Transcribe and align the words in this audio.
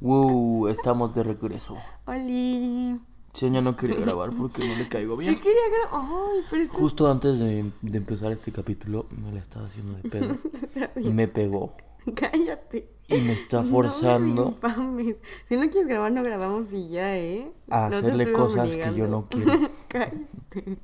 Wow, 0.00 0.68
estamos 0.68 1.14
de 1.14 1.22
regreso. 1.22 1.76
Oli. 2.06 3.00
Seña 3.32 3.60
no 3.60 3.76
quería 3.76 3.96
grabar 3.96 4.30
porque 4.36 4.66
no 4.66 4.74
le 4.76 4.88
caigo 4.88 5.16
bien. 5.16 5.34
Sí 5.34 5.40
quería 5.40 5.60
grabar. 5.68 6.08
Ay, 6.10 6.40
pero 6.48 6.62
esto 6.62 6.78
Justo 6.78 7.10
antes 7.10 7.38
de, 7.38 7.70
de 7.82 7.98
empezar 7.98 8.32
este 8.32 8.50
capítulo 8.50 9.06
me 9.10 9.32
la 9.32 9.40
estaba 9.40 9.66
haciendo 9.66 9.94
de 9.98 10.08
pedo. 10.08 10.36
Y 10.96 11.10
me 11.10 11.28
pegó. 11.28 11.74
Cállate. 12.14 12.88
Y 13.08 13.18
me 13.18 13.32
está 13.32 13.58
No 13.58 13.64
me 13.64 13.70
forzando. 13.70 14.58
Si 15.44 15.56
no 15.56 15.68
quieres 15.70 15.86
grabar, 15.86 16.12
no 16.12 16.22
grabamos 16.22 16.72
y 16.72 16.88
ya, 16.88 17.16
¿eh? 17.16 17.52
a 17.68 17.88
No 17.88 17.96
hacerle 17.96 18.32
cosas 18.32 18.74
que 18.74 18.94
yo 18.94 19.06
no 19.06 19.28
quiero. 19.28 19.52
Cállate. 19.88 20.78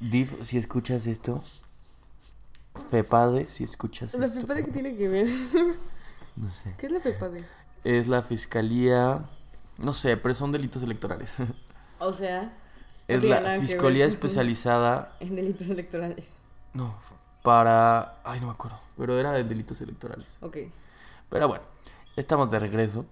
Div, 0.00 0.44
si 0.44 0.58
escuchas 0.58 1.06
esto. 1.06 1.42
Fepade, 2.90 3.46
si 3.48 3.64
escuchas 3.64 4.12
¿La 4.14 4.26
esto. 4.26 4.40
FEPADE 4.40 4.64
qué 4.64 4.70
tiene 4.70 4.96
que 4.96 5.08
ver? 5.08 5.26
No 6.36 6.48
sé. 6.50 6.74
¿Qué 6.76 6.86
es 6.86 6.92
la 6.92 7.00
FEPADE? 7.00 7.42
Es 7.86 8.08
la 8.08 8.20
fiscalía. 8.20 9.24
No 9.78 9.92
sé, 9.92 10.16
pero 10.16 10.34
son 10.34 10.50
delitos 10.50 10.82
electorales. 10.82 11.36
O 11.98 12.12
sea, 12.12 12.52
Es 13.08 13.24
la 13.24 13.58
fiscalía 13.58 14.04
especializada. 14.04 15.16
en 15.20 15.34
delitos 15.34 15.70
electorales. 15.70 16.34
No, 16.74 16.94
para. 17.42 18.20
Ay, 18.22 18.38
no 18.40 18.48
me 18.48 18.52
acuerdo. 18.52 18.78
Pero 18.98 19.18
era 19.18 19.32
de 19.32 19.44
delitos 19.44 19.80
electorales. 19.80 20.26
Ok. 20.42 20.58
Pero 21.30 21.48
bueno, 21.48 21.64
estamos 22.16 22.50
de 22.50 22.58
regreso. 22.58 23.06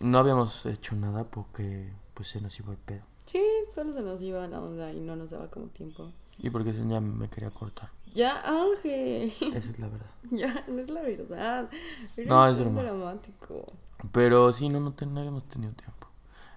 No 0.00 0.18
habíamos 0.18 0.66
hecho 0.66 0.96
nada 0.96 1.22
porque 1.22 1.92
pues 2.14 2.28
se 2.30 2.40
nos 2.40 2.58
iba 2.58 2.72
el 2.72 2.78
pedo. 2.78 3.04
Sí, 3.24 3.40
solo 3.72 3.92
se 3.92 4.02
nos 4.02 4.20
iba 4.20 4.48
la 4.48 4.60
onda 4.60 4.92
y 4.92 4.98
no 4.98 5.14
nos 5.14 5.30
daba 5.30 5.48
como 5.48 5.66
tiempo. 5.66 6.10
Y 6.38 6.50
porque 6.50 6.72
Seña 6.72 7.00
me 7.00 7.28
quería 7.28 7.50
cortar. 7.50 7.90
Ya, 8.14 8.40
Ángel. 8.44 9.32
Esa 9.54 9.70
es 9.70 9.78
la 9.78 9.88
verdad. 9.88 10.10
Ya, 10.30 10.64
no 10.68 10.78
es 10.80 10.88
la 10.88 11.02
verdad. 11.02 11.68
Eres 12.16 12.28
No, 12.28 12.46
es 12.46 12.58
broma. 12.58 12.82
dramático. 12.82 13.64
Pero 14.12 14.52
sí, 14.52 14.68
no, 14.68 14.80
no, 14.80 14.92
ten- 14.92 15.12
no 15.12 15.20
habíamos 15.20 15.44
tenido 15.44 15.72
tiempo. 15.72 16.08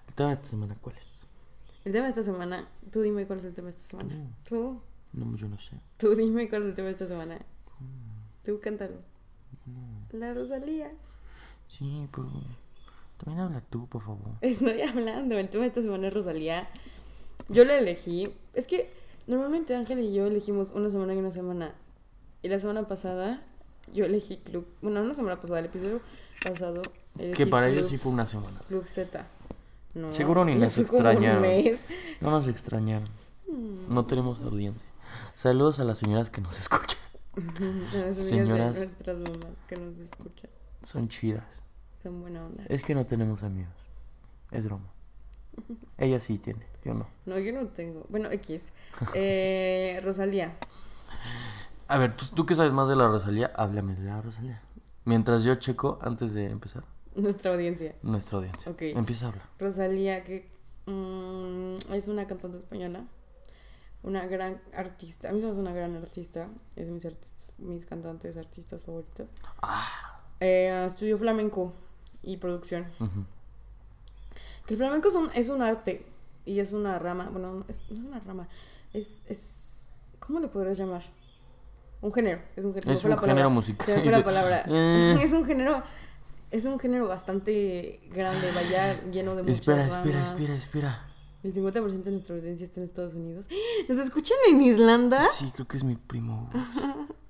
El 0.08 0.14
tema 0.14 0.28
de 0.30 0.34
esta 0.36 0.48
semana, 0.48 0.76
¿cuál 0.80 0.96
es? 0.98 1.26
El 1.84 1.92
tema 1.92 2.04
de 2.04 2.10
esta 2.10 2.22
semana, 2.22 2.68
tú 2.92 3.00
dime 3.02 3.26
cuál 3.26 3.40
es 3.40 3.44
el 3.46 3.54
tema 3.54 3.66
de 3.66 3.70
esta 3.70 3.82
semana. 3.82 4.14
Tú, 4.44 4.80
No, 5.12 5.36
yo 5.36 5.48
no 5.48 5.58
sé. 5.58 5.80
tú 5.96 6.14
dime 6.14 6.48
cuál 6.48 6.62
es 6.62 6.68
el 6.68 6.74
tema 6.74 6.86
de 6.86 6.92
esta 6.92 7.08
semana. 7.08 7.38
Tú 8.44 8.60
cántalo. 8.60 8.94
La 10.12 10.32
Rosalía. 10.34 10.92
Sí, 11.66 12.06
pero. 12.14 12.30
También 13.18 13.40
habla 13.40 13.60
tú, 13.62 13.86
por 13.88 14.02
favor. 14.02 14.30
Estoy 14.40 14.82
hablando, 14.82 15.38
el 15.38 15.48
tema 15.48 15.62
de 15.62 15.68
esta 15.68 15.82
semana 15.82 16.08
es 16.08 16.14
Rosalía. 16.14 16.68
Yo 17.48 17.64
la 17.64 17.78
elegí. 17.78 18.32
Es 18.54 18.66
que 18.66 18.92
normalmente 19.26 19.74
Ángel 19.74 19.98
y 20.00 20.12
yo 20.14 20.26
elegimos 20.26 20.70
una 20.72 20.90
semana 20.90 21.14
y 21.14 21.18
una 21.18 21.32
semana. 21.32 21.74
Y 22.42 22.48
la 22.48 22.58
semana 22.58 22.86
pasada 22.88 23.42
yo 23.92 24.04
elegí 24.04 24.36
Club. 24.38 24.66
Bueno, 24.82 25.00
no 25.02 25.08
la 25.08 25.14
semana 25.14 25.40
pasada, 25.40 25.58
el 25.60 25.66
episodio 25.66 26.00
pasado. 26.44 26.82
Que 27.36 27.46
para 27.46 27.68
ellos 27.68 27.82
Club- 27.82 27.90
sí 27.90 27.98
fue 27.98 28.12
una 28.12 28.26
semana. 28.26 28.60
Club 28.68 28.84
Z. 28.86 29.26
No, 29.94 30.12
Seguro 30.12 30.44
ni 30.44 30.54
nos 30.54 30.78
extrañaron. 30.78 31.44
No 32.20 32.30
nos 32.30 32.48
extrañaron. 32.48 33.08
Mm. 33.48 33.92
No 33.92 34.06
tenemos 34.06 34.42
audiencia. 34.42 34.88
Saludos 35.34 35.78
a 35.80 35.84
las 35.84 35.98
señoras 35.98 36.30
que 36.30 36.40
nos 36.40 36.58
escuchan. 36.58 36.98
A 37.94 37.96
las 37.96 38.18
Señoras. 38.18 38.80
de 38.80 38.86
nuestras 38.86 39.16
mamás 39.16 39.56
que 39.66 39.76
nos 39.76 39.96
escuchan. 39.98 40.50
Son 40.82 41.08
chidas. 41.08 41.62
Son 42.02 42.20
buena 42.20 42.44
onda. 42.44 42.64
Es 42.68 42.82
que 42.82 42.94
no 42.94 43.06
tenemos 43.06 43.42
amigos. 43.42 43.72
Es 44.50 44.64
broma. 44.66 44.90
Ella 45.98 46.18
sí 46.20 46.38
tiene, 46.38 46.66
yo 46.84 46.94
no. 46.94 47.06
No, 47.26 47.38
yo 47.38 47.52
no 47.52 47.66
tengo. 47.68 48.04
Bueno, 48.08 48.30
X. 48.30 48.72
Eh, 49.14 50.00
Rosalía. 50.04 50.56
A 51.88 51.98
ver, 51.98 52.16
¿tú, 52.16 52.26
tú 52.34 52.46
que 52.46 52.54
sabes 52.54 52.72
más 52.72 52.88
de 52.88 52.96
la 52.96 53.06
Rosalía, 53.08 53.52
háblame 53.56 53.94
de 53.94 54.02
la 54.04 54.20
Rosalía. 54.22 54.62
Mientras 55.04 55.44
yo 55.44 55.54
checo, 55.56 55.98
antes 56.02 56.32
de 56.34 56.46
empezar, 56.46 56.84
Nuestra 57.14 57.52
audiencia. 57.52 57.94
nuestra 58.02 58.38
audiencia. 58.38 58.72
Ok. 58.72 58.82
Empieza 58.82 59.26
a 59.26 59.28
hablar. 59.30 59.46
Rosalía, 59.58 60.24
que 60.24 60.48
mm, 60.86 61.74
es 61.92 62.08
una 62.08 62.26
cantante 62.26 62.58
española, 62.58 63.04
una 64.02 64.26
gran 64.26 64.62
artista. 64.74 65.28
A 65.28 65.32
mí 65.32 65.40
se 65.40 65.46
me 65.46 65.52
hace 65.52 65.60
una 65.60 65.72
gran 65.74 65.94
artista, 65.96 66.48
es 66.76 66.86
de 66.86 66.92
mis, 66.92 67.04
artistas, 67.04 67.54
mis 67.58 67.84
cantantes, 67.84 68.36
artistas 68.36 68.84
favoritos. 68.84 69.26
Eh, 70.40 70.84
estudió 70.86 71.18
flamenco 71.18 71.72
y 72.22 72.36
producción. 72.38 72.86
Que 74.66 74.74
el 74.74 74.78
flamenco 74.78 75.08
es 75.08 75.14
un, 75.14 75.30
es 75.34 75.48
un 75.50 75.60
arte 75.62 76.06
y 76.44 76.60
es 76.60 76.72
una 76.72 76.98
rama, 76.98 77.28
bueno, 77.30 77.64
es- 77.68 77.82
no 77.90 77.94
es 77.96 78.00
una 78.04 78.20
rama, 78.20 78.48
es, 78.92 79.22
es, 79.28 79.86
¿cómo 80.18 80.40
le 80.40 80.48
podrías 80.48 80.78
llamar? 80.78 81.02
Un 82.00 82.12
género, 82.12 82.40
es 82.56 82.64
un 82.64 82.74
género. 82.74 82.92
Es 82.92 83.04
un 83.04 83.18
género 83.18 83.50
musical. 83.50 83.86
Se 83.86 83.96
me 83.96 84.02
fue 84.02 84.12
la 84.12 84.24
palabra. 84.24 84.64
Eh. 84.68 85.18
Es 85.22 85.32
un 85.32 85.44
género, 85.44 85.82
es 86.50 86.64
un 86.64 86.78
género 86.78 87.06
bastante 87.08 88.00
grande, 88.12 88.48
vaya, 88.54 89.00
lleno 89.10 89.36
de 89.36 89.42
muchas 89.42 89.60
Espera, 89.60 89.86
espera, 89.86 90.22
espera, 90.22 90.54
espera. 90.54 91.08
El 91.44 91.52
50% 91.52 92.02
de 92.02 92.10
nuestra 92.12 92.36
audiencia 92.36 92.64
está 92.64 92.80
en 92.80 92.84
Estados 92.84 93.14
Unidos. 93.14 93.48
¿Nos 93.88 93.98
escuchan 93.98 94.36
en 94.48 94.62
Irlanda? 94.62 95.26
Sí, 95.28 95.50
creo 95.54 95.66
que 95.66 95.76
es 95.76 95.84
mi 95.84 95.96
primo. 95.96 96.50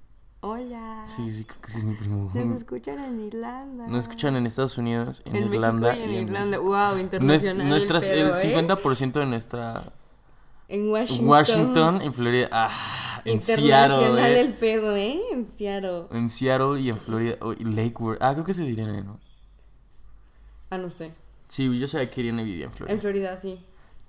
Hola. 0.44 1.04
Sí, 1.06 1.30
sí, 1.30 1.44
creo 1.44 1.60
que 1.60 1.70
sí 1.70 1.78
es 1.78 1.84
mi 1.84 1.94
primo. 1.94 2.28
Nos 2.34 2.56
escuchan 2.56 2.98
en 2.98 3.20
Irlanda. 3.20 3.86
Nos 3.86 4.00
escuchan 4.00 4.34
en 4.34 4.44
Estados 4.44 4.76
Unidos, 4.76 5.22
en, 5.24 5.36
En 5.36 5.42
México 5.42 5.54
Irlanda 5.54 5.96
y 5.96 6.02
en 6.02 6.10
y 6.10 6.16
en 6.16 6.22
Irlanda. 6.24 6.58
México. 6.58 6.76
Wow, 6.76 6.98
internacional. 6.98 7.68
nuestras, 7.68 8.04
pedo, 8.06 8.34
el 8.34 8.50
¿eh? 8.50 8.66
50% 8.66 9.12
de 9.12 9.26
nuestra 9.26 9.92
En 10.66 10.90
Washington. 10.90 11.28
Washington, 11.28 12.02
en 12.02 12.12
Florida, 12.12 12.48
ah, 12.50 13.22
en 13.24 13.40
Seattle, 13.40 14.20
eh. 14.20 14.40
el 14.40 14.54
pedo, 14.54 14.96
¿eh? 14.96 15.20
En 15.30 15.46
Seattle. 15.46 16.06
en 16.10 16.28
Seattle 16.28 16.80
y 16.80 16.88
en 16.88 16.98
Florida, 16.98 17.36
oh, 17.40 17.52
y 17.52 17.62
Lakewood. 17.62 18.16
Ah, 18.20 18.32
creo 18.32 18.44
que 18.44 18.50
es 18.50 18.58
Irene, 18.58 19.04
¿no? 19.04 19.20
Ah, 20.70 20.78
no 20.78 20.90
sé. 20.90 21.12
Sí, 21.46 21.78
yo 21.78 21.86
sabía 21.86 22.10
que 22.10 22.20
Irene 22.20 22.42
vivía 22.42 22.64
en 22.64 22.72
Florida. 22.72 22.92
En 22.92 23.00
Florida, 23.00 23.36
sí. 23.36 23.64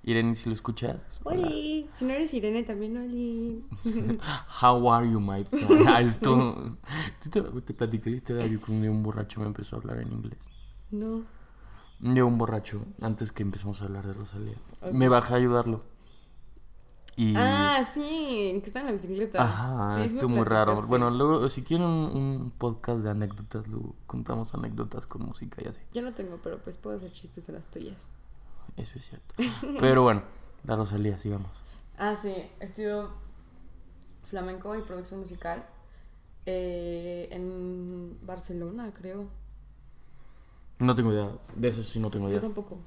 Irene, 0.06 0.34
si 0.34 0.50
lo 0.50 0.54
escuchas. 0.54 1.02
Oli. 1.24 1.88
Si 1.94 2.04
no 2.04 2.12
eres 2.12 2.34
Irene, 2.34 2.62
también 2.62 2.96
Oli. 2.98 3.64
How 4.62 4.90
are 4.92 5.10
you, 5.10 5.18
my 5.18 5.44
friend? 5.44 5.88
Ah, 5.88 6.02
esto. 6.02 6.76
¿Tú 7.22 7.30
te, 7.30 7.40
te 7.40 7.74
platiqué 7.74 8.10
la 8.10 8.16
historia 8.16 8.42
de 8.42 8.60
que 8.60 8.70
un 8.70 8.82
día 8.82 8.90
un 8.90 9.02
borracho 9.02 9.40
me 9.40 9.46
empezó 9.46 9.76
a 9.76 9.78
hablar 9.78 10.00
en 10.00 10.12
inglés. 10.12 10.50
No. 10.90 11.24
Un 12.02 12.14
día 12.14 12.24
un 12.24 12.36
borracho, 12.36 12.84
antes 13.00 13.32
que 13.32 13.42
empezamos 13.42 13.80
a 13.80 13.86
hablar 13.86 14.06
de 14.06 14.12
Rosalía, 14.12 14.56
me 14.92 15.08
bajé 15.08 15.34
a 15.34 15.36
ayudarlo. 15.38 15.82
Y. 17.16 17.34
Ah, 17.36 17.82
sí. 17.90 18.58
Que 18.60 18.66
está 18.66 18.80
en 18.80 18.86
la 18.86 18.92
bicicleta. 18.92 19.42
Ajá, 19.42 19.96
Sí, 20.00 20.06
estuvo 20.06 20.28
muy 20.28 20.44
raro. 20.44 20.82
Bueno, 20.82 21.08
luego, 21.10 21.48
si 21.48 21.62
quieren 21.62 21.86
un, 21.86 22.16
un 22.16 22.50
podcast 22.50 23.02
de 23.02 23.10
anécdotas, 23.10 23.68
luego 23.68 23.94
contamos 24.06 24.52
anécdotas 24.52 25.06
con 25.06 25.22
música 25.22 25.62
y 25.64 25.68
así. 25.68 25.80
Yo 25.94 26.02
no 26.02 26.12
tengo, 26.12 26.40
pero 26.42 26.58
pues 26.58 26.76
puedo 26.76 26.96
hacer 26.96 27.10
chistes 27.12 27.48
en 27.48 27.54
las 27.54 27.68
tuyas. 27.70 28.10
Eso 28.76 28.98
es 28.98 29.08
cierto. 29.08 29.34
Pero 29.80 30.02
bueno, 30.02 30.22
la 30.64 30.76
Rosalía, 30.76 31.16
sigamos. 31.18 31.50
Ah, 31.96 32.16
sí. 32.16 32.34
Estudio 32.60 33.10
flamenco 34.24 34.74
y 34.76 34.82
producción 34.82 35.20
musical. 35.20 35.64
eh, 36.46 37.28
en 37.30 38.18
Barcelona, 38.26 38.92
creo. 38.92 39.26
No 40.78 40.94
tengo 40.94 41.12
idea. 41.12 41.30
De 41.54 41.68
eso 41.68 41.82
sí 41.82 42.00
no 42.00 42.10
tengo 42.10 42.26
Yo 42.26 42.32
idea. 42.32 42.40
tampoco. 42.40 42.78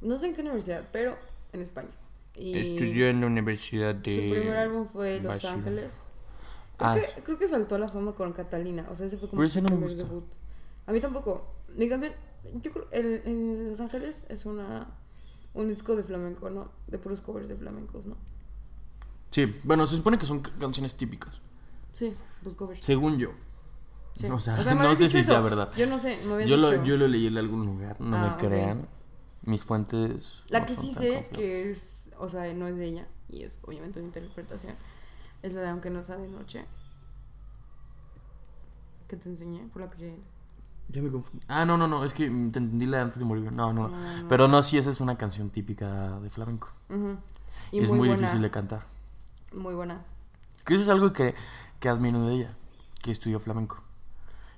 No 0.00 0.16
sé 0.16 0.26
en 0.28 0.34
qué 0.34 0.40
universidad, 0.42 0.88
pero 0.92 1.18
en 1.52 1.62
España. 1.62 1.90
Y 2.34 2.56
Estudió 2.56 3.08
en 3.08 3.20
la 3.20 3.26
Universidad 3.26 3.94
de. 3.94 4.14
Su 4.14 4.20
primer 4.40 4.56
álbum 4.56 4.86
fue 4.86 5.16
Los 5.16 5.26
Barcelona. 5.32 5.58
Ángeles. 5.58 6.02
Creo, 6.78 6.90
Ah, 6.90 6.94
que, 6.94 7.00
sí. 7.00 7.20
creo 7.22 7.38
que 7.38 7.48
saltó 7.48 7.74
a 7.74 7.78
la 7.78 7.88
fama 7.88 8.12
con 8.12 8.32
Catalina. 8.32 8.86
O 8.90 8.96
sea, 8.96 9.06
ese 9.06 9.16
fue 9.18 9.28
como 9.28 9.40
Pero 9.40 9.46
ese 9.46 9.60
no 9.62 9.68
me 9.68 9.76
primer 9.76 9.90
gusta. 9.90 10.04
debut. 10.04 10.32
A 10.86 10.92
mí 10.92 11.00
tampoco. 11.00 11.46
Mi 11.74 11.88
canción, 11.88 12.12
yo 12.62 12.70
creo, 12.72 12.88
el, 12.92 13.22
el 13.24 13.68
Los 13.70 13.80
Ángeles 13.80 14.26
es 14.28 14.46
una 14.46 14.88
un 15.54 15.68
disco 15.68 15.96
de 15.96 16.02
flamenco, 16.02 16.50
¿no? 16.50 16.70
De 16.86 16.98
puros 16.98 17.20
covers 17.22 17.48
de 17.48 17.56
flamencos, 17.56 18.06
¿no? 18.06 18.16
Sí, 19.30 19.54
bueno, 19.64 19.86
se 19.86 19.96
supone 19.96 20.18
que 20.18 20.26
son 20.26 20.40
ca- 20.40 20.52
canciones 20.58 20.94
típicas. 20.96 21.40
Sí, 21.94 22.14
pues 22.42 22.54
covers. 22.54 22.82
Según 22.82 23.18
yo. 23.18 23.30
Sí. 24.14 24.26
O 24.28 24.38
sea, 24.38 24.56
me 24.64 24.74
no 24.74 24.80
habías 24.82 24.98
sé 24.98 25.08
si 25.08 25.22
sea 25.24 25.36
eso. 25.36 25.42
verdad. 25.42 25.70
Yo 25.76 25.86
no 25.86 25.98
sé, 25.98 26.20
me 26.24 26.46
Yo 26.46 26.56
lo, 26.58 26.70
dicho. 26.70 26.84
yo 26.84 26.96
lo 26.96 27.08
leí 27.08 27.26
en 27.26 27.38
algún 27.38 27.64
lugar, 27.66 28.00
no 28.00 28.16
Ah, 28.16 28.20
me 28.22 28.28
ok. 28.34 28.38
crean. 28.38 28.88
Mis 29.42 29.64
fuentes. 29.64 30.42
La 30.48 30.60
no 30.60 30.66
que 30.66 30.74
sí 30.74 30.92
sé 30.92 31.14
confiables. 31.14 31.28
que 31.30 31.70
es, 31.70 32.10
o 32.18 32.28
sea, 32.28 32.52
no 32.54 32.66
es 32.66 32.76
de 32.76 32.86
ella 32.86 33.08
y 33.28 33.42
es 33.44 33.58
obviamente 33.62 33.98
una 34.00 34.08
interpretación. 34.08 34.74
Es 35.42 35.54
la 35.54 35.60
de 35.62 35.68
Aunque 35.68 35.88
no 35.90 36.02
sea 36.02 36.16
de 36.16 36.28
noche. 36.28 36.64
Que 39.08 39.16
te 39.16 39.28
enseñé 39.28 39.68
por 39.72 39.82
la 39.82 39.90
que 39.90 40.18
Ya 40.88 41.02
me 41.02 41.10
confundí. 41.10 41.44
Ah, 41.48 41.64
no, 41.64 41.76
no, 41.76 41.88
no, 41.88 42.04
es 42.04 42.14
que 42.14 42.26
te 42.26 42.30
entendí 42.30 42.86
la 42.86 42.98
de 42.98 43.02
antes 43.04 43.18
de 43.18 43.24
morir. 43.24 43.50
No, 43.52 43.72
no, 43.72 43.88
no. 43.88 44.22
No. 44.22 44.28
Pero 44.28 44.48
no, 44.48 44.62
sí, 44.62 44.78
esa 44.78 44.90
es 44.90 45.00
una 45.00 45.18
canción 45.18 45.50
típica 45.50 46.20
de 46.20 46.30
flamenco. 46.30 46.72
Y 47.72 47.78
es 47.80 47.90
muy 47.90 48.08
buena, 48.08 48.16
difícil 48.16 48.40
de 48.42 48.50
cantar. 48.50 48.86
Muy 49.52 49.74
buena. 49.74 50.04
Que 50.64 50.74
eso 50.74 50.82
es 50.84 50.88
algo 50.88 51.12
que, 51.12 51.34
que 51.80 51.88
admiro 51.88 52.26
de 52.26 52.34
ella, 52.34 52.56
que 53.02 53.10
estudió 53.10 53.40
flamenco. 53.40 53.82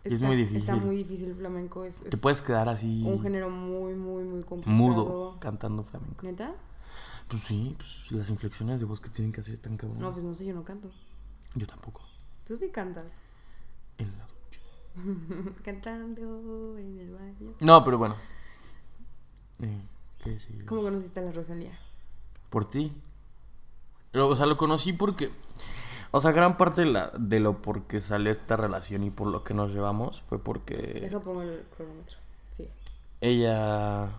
Y 0.05 0.15
es 0.15 0.23
muy 0.23 0.37
difícil. 0.37 0.59
Está 0.59 0.77
muy 0.77 0.97
difícil 0.97 1.31
el 1.31 1.37
flamenco. 1.37 1.85
Es, 1.85 2.03
Te 2.03 2.15
es 2.15 2.21
puedes 2.21 2.41
quedar 2.41 2.69
así 2.69 3.03
un 3.05 3.21
género 3.21 3.51
muy, 3.51 3.95
muy, 3.95 4.25
muy 4.25 4.43
complicado. 4.43 4.77
mudo 4.77 5.37
cantando 5.41 5.83
flamenco. 5.83 6.25
¿Neta? 6.25 6.55
Pues 7.29 7.43
sí, 7.43 7.75
pues 7.77 8.11
las 8.13 8.31
inflexiones 8.31 8.81
de 8.81 8.87
voz 8.87 9.01
que 9.01 9.11
tienen 9.11 9.33
que 9.33 9.41
hacer 9.41 9.55
están 9.55 9.77
cabrón. 9.77 9.99
No, 10.01 10.13
pues 10.13 10.25
no 10.25 10.35
sé, 10.35 10.47
yo 10.47 10.55
no 10.55 10.65
canto. 10.65 10.91
Yo 11.55 11.67
tampoco. 11.67 12.03
Tú 12.47 12.57
sí 12.57 12.71
cantas. 12.71 13.07
En 13.99 14.17
la. 14.17 14.27
Cantando 15.65 16.77
en 16.79 16.99
el 16.99 17.11
baño. 17.13 17.55
No, 17.61 17.83
pero 17.85 17.99
bueno. 17.99 18.17
Eh. 19.63 19.83
¿Cómo 20.67 20.83
conociste 20.83 21.21
a 21.21 21.25
la 21.25 21.33
Rosalía? 21.33 21.79
Por 22.51 22.69
ti. 22.69 22.93
O 24.15 24.37
sea, 24.37 24.47
lo 24.47 24.57
conocí 24.57 24.93
porque. 24.93 25.31
O 26.11 26.21
sea, 26.21 26.33
gran 26.33 26.57
parte 26.57 26.83
de, 26.83 26.87
la, 26.89 27.11
de 27.19 27.39
lo 27.41 27.61
por 27.61 27.83
qué 27.83 28.01
sale 28.01 28.31
esta 28.31 28.57
relación 28.57 29.05
y 29.05 29.11
por 29.11 29.29
lo 29.29 29.45
que 29.45 29.53
nos 29.55 29.73
llevamos 29.73 30.23
fue 30.23 30.43
porque 30.43 30.77
Deja 30.77 31.21
pongo 31.21 31.43
el 31.43 31.65
cronómetro. 31.77 32.19
Sí. 32.53 32.67
ella. 33.21 34.11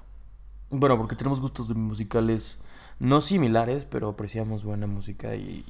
Bueno, 0.69 0.97
porque 0.97 1.15
tenemos 1.15 1.41
gustos 1.41 1.75
musicales 1.75 2.61
no 2.99 3.21
similares, 3.21 3.85
pero 3.85 4.09
apreciamos 4.09 4.63
buena 4.63 4.85
música 4.87 5.35
y. 5.35 5.65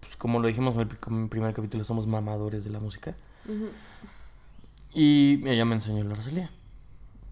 Pues 0.00 0.16
como 0.16 0.40
lo 0.40 0.48
dijimos 0.48 0.74
en 0.74 0.80
el 0.80 0.88
pri- 0.88 1.28
primer 1.28 1.54
capítulo, 1.54 1.84
somos 1.84 2.06
mamadores 2.06 2.64
de 2.64 2.70
la 2.70 2.80
música. 2.80 3.14
Y 4.94 5.46
ella 5.48 5.64
me 5.64 5.74
enseñó 5.74 6.04
la 6.04 6.14
Rosalía. 6.14 6.50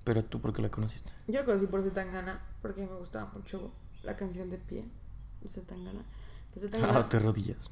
Pero 0.05 0.25
tú, 0.25 0.41
¿por 0.41 0.53
qué 0.53 0.63
la 0.63 0.71
conociste? 0.71 1.13
Yo 1.29 1.41
lo 1.41 1.47
conocí 1.47 1.67
por 1.67 1.83
Zetangana 1.83 2.41
porque 2.63 2.81
me 2.87 2.97
gustaba 2.97 3.31
mucho 3.35 3.71
la 4.03 4.17
canción 4.17 4.49
de 4.49 4.59
pie 4.59 4.85
de 5.43 5.49
Zetangana. 5.49 6.03
De 6.55 6.61
Zetangana. 6.61 6.99
Ah, 6.99 7.09
te 7.09 7.19
rodillas. 7.19 7.71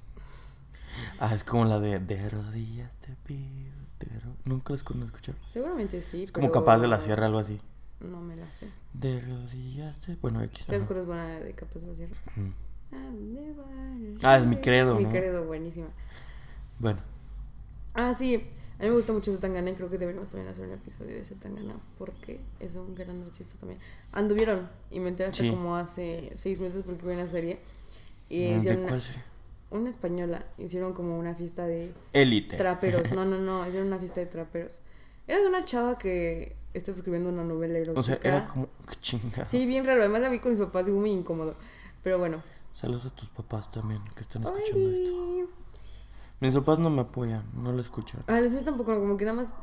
Ah, 1.21 1.35
es 1.35 1.45
como 1.45 1.65
la 1.65 1.79
de 1.81 1.99
De 2.01 2.29
rodillas 2.29 2.91
te 3.01 3.15
pido. 3.25 3.73
te 3.99 4.07
ro-". 4.21 4.37
Nunca 4.45 4.73
las 4.75 4.83
conozco 4.83 5.17
escuchar. 5.17 5.37
Seguramente 5.49 6.01
sí. 6.01 6.25
Es 6.25 6.33
como 6.33 6.49
pero 6.49 6.61
Capaz 6.61 6.79
de 6.79 6.89
la 6.89 7.01
Sierra, 7.01 7.27
algo 7.27 7.39
así. 7.39 7.61
No 8.01 8.21
me 8.21 8.37
la 8.37 8.51
sé. 8.53 8.69
De 8.93 9.21
rodillas 9.21 9.97
te. 10.03 10.17
Bueno, 10.17 10.43
X. 10.43 10.65
¿Sabes 10.67 10.83
ajá. 10.83 10.89
cuál 10.89 11.01
es 11.01 11.07
buena 11.07 11.27
de 11.41 11.53
Capaz 11.55 11.81
de 11.81 11.87
la 11.89 11.95
Sierra? 11.95 12.17
Ujú. 12.37 12.53
Ah. 12.93 13.11
Ah, 14.23 14.37
es 14.39 14.47
mi 14.47 14.57
credo, 14.57 14.97
Mi 14.97 15.05
¿no? 15.05 15.11
credo, 15.11 15.45
buenísima. 15.47 15.89
Bueno, 16.79 17.01
Ah, 17.95 18.15
sí. 18.15 18.49
A 18.79 18.83
mí 18.83 18.89
me 18.91 18.95
gusta 18.95 19.13
mucho 19.13 19.33
Zetangana 19.33 19.71
y 19.71 19.75
creo 19.75 19.91
que 19.91 19.99
deberíamos 19.99 20.31
también 20.31 20.51
hacer 20.53 20.65
un 20.67 20.73
episodio 20.75 21.17
de 21.17 21.25
Zetangana 21.25 21.75
porque 21.99 22.39
es 22.61 22.77
un 22.77 22.95
gran 22.95 23.21
artista 23.23 23.55
también. 23.59 23.81
Anduvieron 24.13 24.69
y 24.91 25.01
me 25.01 25.09
enteré 25.09 25.29
hasta 25.31 25.43
Sí. 25.43 25.51
como 25.51 25.75
hace 25.77 26.31
seis 26.35 26.61
meses 26.61 26.85
porque 26.87 27.05
vi 27.07 27.15
una 27.15 27.27
serie. 27.27 27.59
Y 28.29 28.51
¿de 28.51 28.57
hicieron 28.57 28.83
cuál 28.83 28.95
una, 28.95 29.03
sería? 29.03 29.25
una 29.71 29.91
española. 29.91 30.45
Hicieron 30.59 30.93
como 30.93 31.19
una 31.19 31.35
fiesta 31.35 31.67
de 31.67 31.93
Élite. 32.13 32.57
traperos. 32.57 33.11
No, 33.13 33.25
no, 33.25 33.39
no. 33.41 33.67
Hicieron 33.67 33.89
una 33.89 33.99
fiesta 33.99 34.21
de 34.21 34.27
traperos. 34.27 34.81
Era 35.27 35.41
de 35.41 35.49
una 35.49 35.65
chava 35.65 35.99
que 35.99 36.55
estaba 36.73 36.97
escribiendo 36.97 37.31
una 37.31 37.43
novela 37.43 37.79
erótica. 37.79 37.99
O 38.01 38.03
sea, 38.05 38.19
era 38.23 38.47
como. 38.47 38.69
Qué 38.89 38.95
chingada. 39.01 39.45
Sí, 39.45 39.67
bien 39.67 39.85
raro. 39.87 40.01
Además 40.01 40.21
la 40.21 40.29
vi 40.29 40.39
con 40.39 40.53
mis 40.53 40.61
papás 40.61 40.87
y 40.87 40.91
fue 40.93 41.01
muy 41.01 41.11
incómodo. 41.11 41.57
Pero 42.05 42.19
bueno. 42.19 42.43
Saludos 42.75 43.07
a 43.07 43.11
tus 43.11 43.29
papás 43.31 43.73
también 43.73 44.01
que 44.15 44.21
están 44.21 44.45
escuchando 44.45 44.91
esto. 44.93 45.49
Mis 46.41 46.55
papás 46.55 46.79
no 46.79 46.91
me 46.91 47.01
apoyan, 47.03 47.45
no 47.55 47.73
lo 47.73 47.81
escuchan. 47.81 48.23
Ah, 48.29 48.41
los 48.41 48.53
míos 48.53 48.65
tampoco, 48.65 48.95
como 48.99 49.17
que 49.17 49.25
nada 49.25 49.37
más 49.37 49.55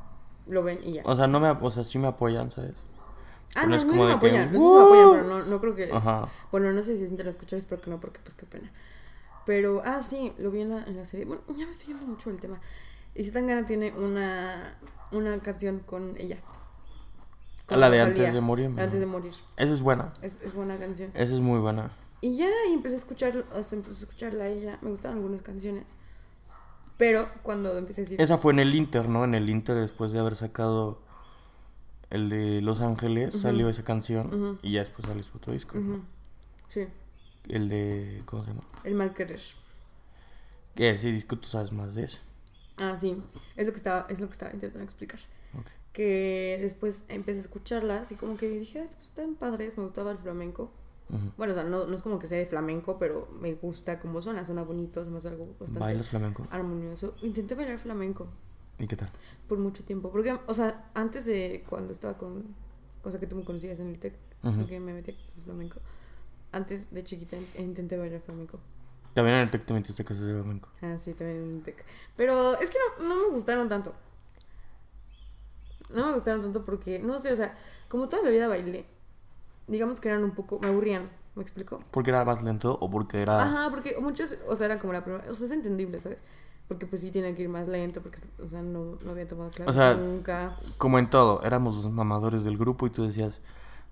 lo 0.48 0.64
ven 0.64 0.80
y 0.84 0.94
ya. 0.94 1.04
O 1.06 1.16
sea, 1.16 1.28
no 1.28 1.40
me, 1.40 1.50
o 1.50 1.72
sea, 1.72 1.84
sí 1.84 2.00
me 2.00 2.08
apoyan, 2.08 2.52
¿sabes? 2.52 2.74
Ah, 3.56 3.64
no, 3.64 3.76
los 3.76 3.86
míos 3.86 4.08
de 4.08 4.14
me 4.16 4.20
que, 4.20 4.28
apoyan. 4.28 4.54
Los 4.54 4.62
míos 4.62 4.74
me 4.76 4.82
apoyan, 4.84 5.08
¡Uh! 5.08 5.12
pero 5.12 5.24
no, 5.24 5.46
no 5.46 5.62
creo 5.62 5.76
que. 5.76 5.90
Ajá. 5.92 6.30
Bueno, 6.52 6.72
no 6.74 6.82
sé 6.82 6.98
si 6.98 7.06
sienten 7.06 7.28
a 7.28 7.30
escuchar, 7.30 7.58
espero 7.58 7.82
que 7.82 7.90
no, 7.90 8.00
porque 8.00 8.20
pues 8.22 8.36
qué 8.36 8.46
pena. 8.46 8.72
Pero, 9.46 9.82
ah, 9.86 10.02
sí, 10.02 10.34
lo 10.38 10.52
vi 10.52 10.62
en 10.62 10.72
la, 10.72 10.84
en 10.84 10.98
la 10.98 11.06
serie. 11.06 11.26
Bueno, 11.26 11.44
ya 11.50 11.66
me 11.66 11.72
estoy 11.72 11.88
yendo 11.88 12.06
mucho 12.06 12.30
del 12.30 12.40
tema. 12.40 12.60
Y 13.14 13.24
si 13.24 13.32
Tangana 13.32 13.66
tiene 13.66 13.94
una, 13.94 14.78
una 15.12 15.40
canción 15.40 15.80
con 15.80 16.16
ella. 16.18 16.40
Con 17.66 17.80
La 17.80 17.90
de 17.90 18.00
Rosalía. 18.00 18.26
Antes 18.26 18.34
de 18.34 18.42
Morir. 18.42 18.66
Antes 18.78 19.00
de 19.00 19.06
morir. 19.06 19.32
Esa 19.56 19.74
es 19.74 19.82
buena. 19.82 20.14
Es, 20.22 20.42
es 20.42 20.54
buena 20.54 20.78
canción. 20.78 21.12
Esa 21.14 21.34
es 21.36 21.40
muy 21.40 21.60
buena. 21.60 21.92
Y 22.22 22.36
ya 22.38 22.50
y 22.70 22.74
empecé 22.74 22.96
a 22.96 22.98
escuchar, 23.00 23.46
o 23.54 23.64
sea, 23.64 23.78
empecé 23.78 23.98
a 23.98 24.00
escucharla 24.02 24.44
a 24.46 24.48
ella. 24.48 24.80
Me 24.82 24.90
gustaban 24.90 25.18
algunas 25.18 25.42
canciones. 25.42 25.86
Pero 26.98 27.30
cuando 27.44 27.78
empecé 27.78 28.02
a 28.02 28.04
decir. 28.04 28.22
Esa 28.22 28.38
fue 28.38 28.54
en 28.54 28.60
el 28.60 28.74
Inter, 28.74 29.10
¿no? 29.10 29.24
En 29.26 29.36
el 29.36 29.50
Inter, 29.50 29.76
después 29.76 30.12
de 30.12 30.20
haber 30.20 30.36
sacado 30.36 31.02
el 32.10 32.30
de 32.30 32.62
Los 32.62 32.82
Ángeles, 32.82 33.34
salió 33.36 33.70
esa 33.70 33.84
canción 33.84 34.60
y 34.62 34.72
ya 34.74 34.80
después 34.82 35.08
sale 35.08 35.24
su 35.24 35.38
otro 35.38 35.54
disco. 35.54 35.78
Sí, 36.70 36.88
El 37.50 37.70
de. 37.70 38.22
¿Cómo 38.26 38.44
se 38.44 38.52
llama? 38.52 38.64
el 38.84 38.96
mal 38.96 39.14
querer. 39.14 39.42
Que 40.76 40.90
ese 40.92 41.12
disco 41.12 41.38
tú 41.38 41.48
sabes 41.48 41.72
más 41.72 41.96
de 41.96 42.04
ese. 42.06 42.20
Ah, 42.78 42.96
sí. 42.98 43.22
Es 43.56 43.66
lo 43.66 43.72
que 43.72 43.78
estaba, 43.78 44.06
es 44.10 44.20
lo 44.20 44.28
que 44.28 44.34
estaba 44.34 44.52
intentando 44.54 44.84
explicar. 44.84 45.20
Que 45.94 46.58
después 46.62 47.06
empecé 47.08 47.40
a 47.40 47.42
escucharlas 47.44 48.12
y 48.12 48.16
como 48.16 48.36
que 48.36 48.50
dije, 48.50 48.82
"Ay, 48.82 48.88
pues 48.94 49.08
están 49.08 49.36
padres, 49.36 49.78
me 49.78 49.86
gustaba 49.86 50.12
el 50.12 50.18
flamenco. 50.18 50.70
Bueno, 51.38 51.54
o 51.54 51.56
sea, 51.56 51.64
no, 51.64 51.86
no 51.86 51.96
es 51.96 52.02
como 52.02 52.18
que 52.20 52.28
sea 52.28 52.38
de 52.38 52.46
flamenco, 52.46 52.98
pero 52.98 53.28
me 53.40 53.54
gusta 53.54 54.00
cómo 54.00 54.22
suena, 54.22 54.46
suena 54.46 54.64
bonito, 54.64 55.02
es 55.02 55.08
más 55.10 55.26
algo 55.26 55.46
bastante 55.60 55.80
¿Bailas 55.80 56.10
flamenco? 56.10 56.48
armonioso. 56.50 57.16
Intenté 57.22 57.54
bailar 57.56 57.78
flamenco 57.80 58.28
¿Y 58.80 58.88
qué 58.88 58.96
tal? 58.96 59.10
por 59.48 59.60
mucho 59.60 59.84
tiempo, 59.84 60.12
porque, 60.12 60.38
o 60.48 60.54
sea, 60.54 60.90
antes 60.96 61.26
de 61.26 61.64
cuando 61.70 61.94
estaba 61.94 62.18
con, 62.18 62.44
cosa 63.04 63.20
que 63.20 63.28
tú 63.28 63.36
me 63.36 63.44
conocías 63.44 63.80
en 63.80 63.90
el 63.90 64.00
TEC, 64.00 64.16
porque 64.42 64.80
me 64.80 64.94
metí 64.94 65.12
a 65.12 65.16
clases 65.16 65.36
de 65.38 65.42
flamenco, 65.44 65.80
antes 66.52 66.92
de 66.92 67.04
chiquita 67.04 67.38
in- 67.38 67.48
intenté 67.66 67.98
bailar 67.98 68.22
flamenco. 68.22 68.60
También 69.14 69.38
en 69.38 69.44
el 69.44 69.52
Tec 69.52 69.66
te 69.66 69.74
metiste 69.74 70.02
a 70.02 70.06
clases 70.06 70.26
de 70.26 70.34
flamenco. 70.34 70.70
Ah, 70.82 70.98
sí, 71.00 71.14
también 71.14 71.40
en 71.44 71.52
el 71.54 71.62
TEC. 71.64 71.86
Pero 72.18 72.60
es 72.60 72.70
que 72.70 72.78
no, 73.00 73.08
no 73.08 73.16
me 73.16 73.30
gustaron 73.30 73.70
tanto. 73.70 73.94
No 75.90 76.08
me 76.08 76.14
gustaron 76.14 76.42
tanto 76.42 76.66
porque, 76.66 77.00
no 77.00 77.20
sé, 77.20 77.32
o 77.32 77.36
sea, 77.36 77.56
como 77.88 78.10
toda 78.10 78.24
la 78.24 78.30
vida 78.30 78.48
bailé, 78.48 78.86
digamos 79.68 80.00
que 80.00 80.10
eran 80.10 80.24
un 80.24 80.32
poco, 80.32 80.60
me 80.60 80.68
aburrían, 80.68 81.10
¿me 81.36 81.44
explico? 81.44 81.80
¿Porque 81.92 82.12
era 82.12 82.24
más 82.26 82.44
lento 82.44 82.78
o 82.80 82.90
porque 82.90 83.22
era.? 83.22 83.42
Ajá, 83.42 83.70
porque 83.70 83.98
muchos, 84.00 84.36
o 84.48 84.56
sea, 84.56 84.66
eran 84.66 84.80
como 84.80 84.94
la 84.94 85.04
primera, 85.04 85.30
o 85.30 85.36
sea, 85.36 85.46
es 85.46 85.52
entendible, 85.52 86.00
¿sabes? 86.00 86.20
Porque 86.68 86.88
pues 86.88 87.02
sí 87.02 87.12
tienen 87.12 87.36
que 87.36 87.44
ir 87.44 87.50
más 87.50 87.68
lento, 87.68 88.02
porque, 88.02 88.20
o 88.44 88.50
sea, 88.50 88.62
no, 88.62 88.98
no 89.04 89.12
había 89.12 89.28
tomado 89.28 89.52
clases 89.52 89.76
sea, 89.76 89.94
nunca. 89.96 90.58
Como 90.78 90.98
en 90.98 91.10
todo, 91.10 91.44
éramos 91.44 91.76
los 91.76 91.90
mamadores 91.92 92.44
del 92.44 92.58
grupo 92.58 92.88
y 92.88 92.90
tú 92.90 93.04
decías. 93.04 93.40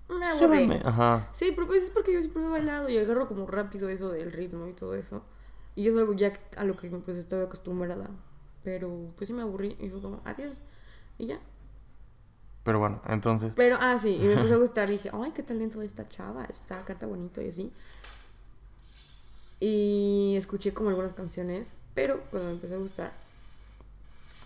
Me. 0.08 0.82
Ajá. 0.84 1.28
Sí, 1.32 1.52
pero 1.54 1.66
pues 1.66 1.84
es 1.84 1.90
porque 1.90 2.12
yo 2.12 2.20
siempre 2.20 2.44
he 2.44 2.48
bailado 2.48 2.88
y 2.88 2.98
agarro 2.98 3.26
como 3.26 3.46
rápido 3.46 3.88
eso 3.88 4.10
del 4.10 4.32
ritmo 4.32 4.66
y 4.68 4.72
todo 4.72 4.94
eso. 4.94 5.22
Y 5.76 5.88
es 5.88 5.96
algo 5.96 6.12
ya 6.12 6.32
a 6.56 6.64
lo 6.64 6.76
que 6.76 6.88
pues 6.90 7.16
estoy 7.16 7.42
acostumbrada. 7.42 8.10
Pero 8.62 9.12
pues 9.16 9.28
sí 9.28 9.34
me 9.34 9.42
aburrí 9.42 9.76
y 9.80 9.88
fue 9.88 10.00
como, 10.00 10.20
adiós. 10.24 10.56
Y 11.18 11.26
ya. 11.26 11.38
Pero 12.64 12.78
bueno, 12.78 13.00
entonces. 13.08 13.52
Pero, 13.54 13.76
ah, 13.80 13.98
sí, 13.98 14.16
y 14.16 14.24
me 14.24 14.32
empezó 14.32 14.54
a 14.54 14.58
gustar. 14.66 14.88
Dije, 14.88 15.10
ay, 15.12 15.32
qué 15.32 15.42
talento 15.42 15.80
esta 15.82 16.08
chava. 16.08 16.44
Está, 16.46 16.84
canta 16.84 17.06
bonito 17.06 17.40
y 17.42 17.48
así. 17.48 17.72
Y 19.60 20.34
escuché 20.36 20.72
como 20.72 20.88
algunas 20.88 21.14
canciones. 21.14 21.72
Pero 21.94 22.22
cuando 22.30 22.48
me 22.48 22.54
empezó 22.54 22.74
a 22.74 22.78
gustar, 22.78 23.12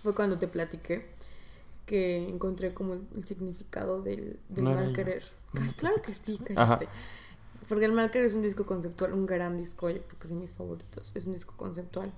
fue 0.02 0.14
cuando 0.14 0.38
te 0.38 0.48
platiqué 0.48 1.06
que 1.86 2.28
encontré 2.28 2.74
como 2.74 2.94
el, 2.94 3.06
el 3.16 3.24
significado 3.24 4.02
del, 4.02 4.38
del 4.50 4.64
No 4.64 4.74
mal 4.74 4.92
querer. 4.92 5.24
Claro 5.78 6.02
que 6.02 6.12
sí, 6.12 6.38
Ajá. 6.54 6.76
cállate. 6.76 6.88
Porque 7.68 7.86
el 7.86 7.92
mal 7.92 8.10
querer 8.10 8.26
es 8.26 8.34
un 8.34 8.42
disco 8.42 8.66
conceptual, 8.66 9.14
un 9.14 9.26
gran 9.26 9.56
disco, 9.56 9.88
yo 9.88 10.02
creo 10.02 10.18
que 10.18 10.26
es 10.26 10.30
de 10.30 10.36
mis 10.36 10.52
favoritos. 10.52 11.12
Es 11.14 11.26
un 11.26 11.32
disco 11.32 11.54
conceptual. 11.56 12.12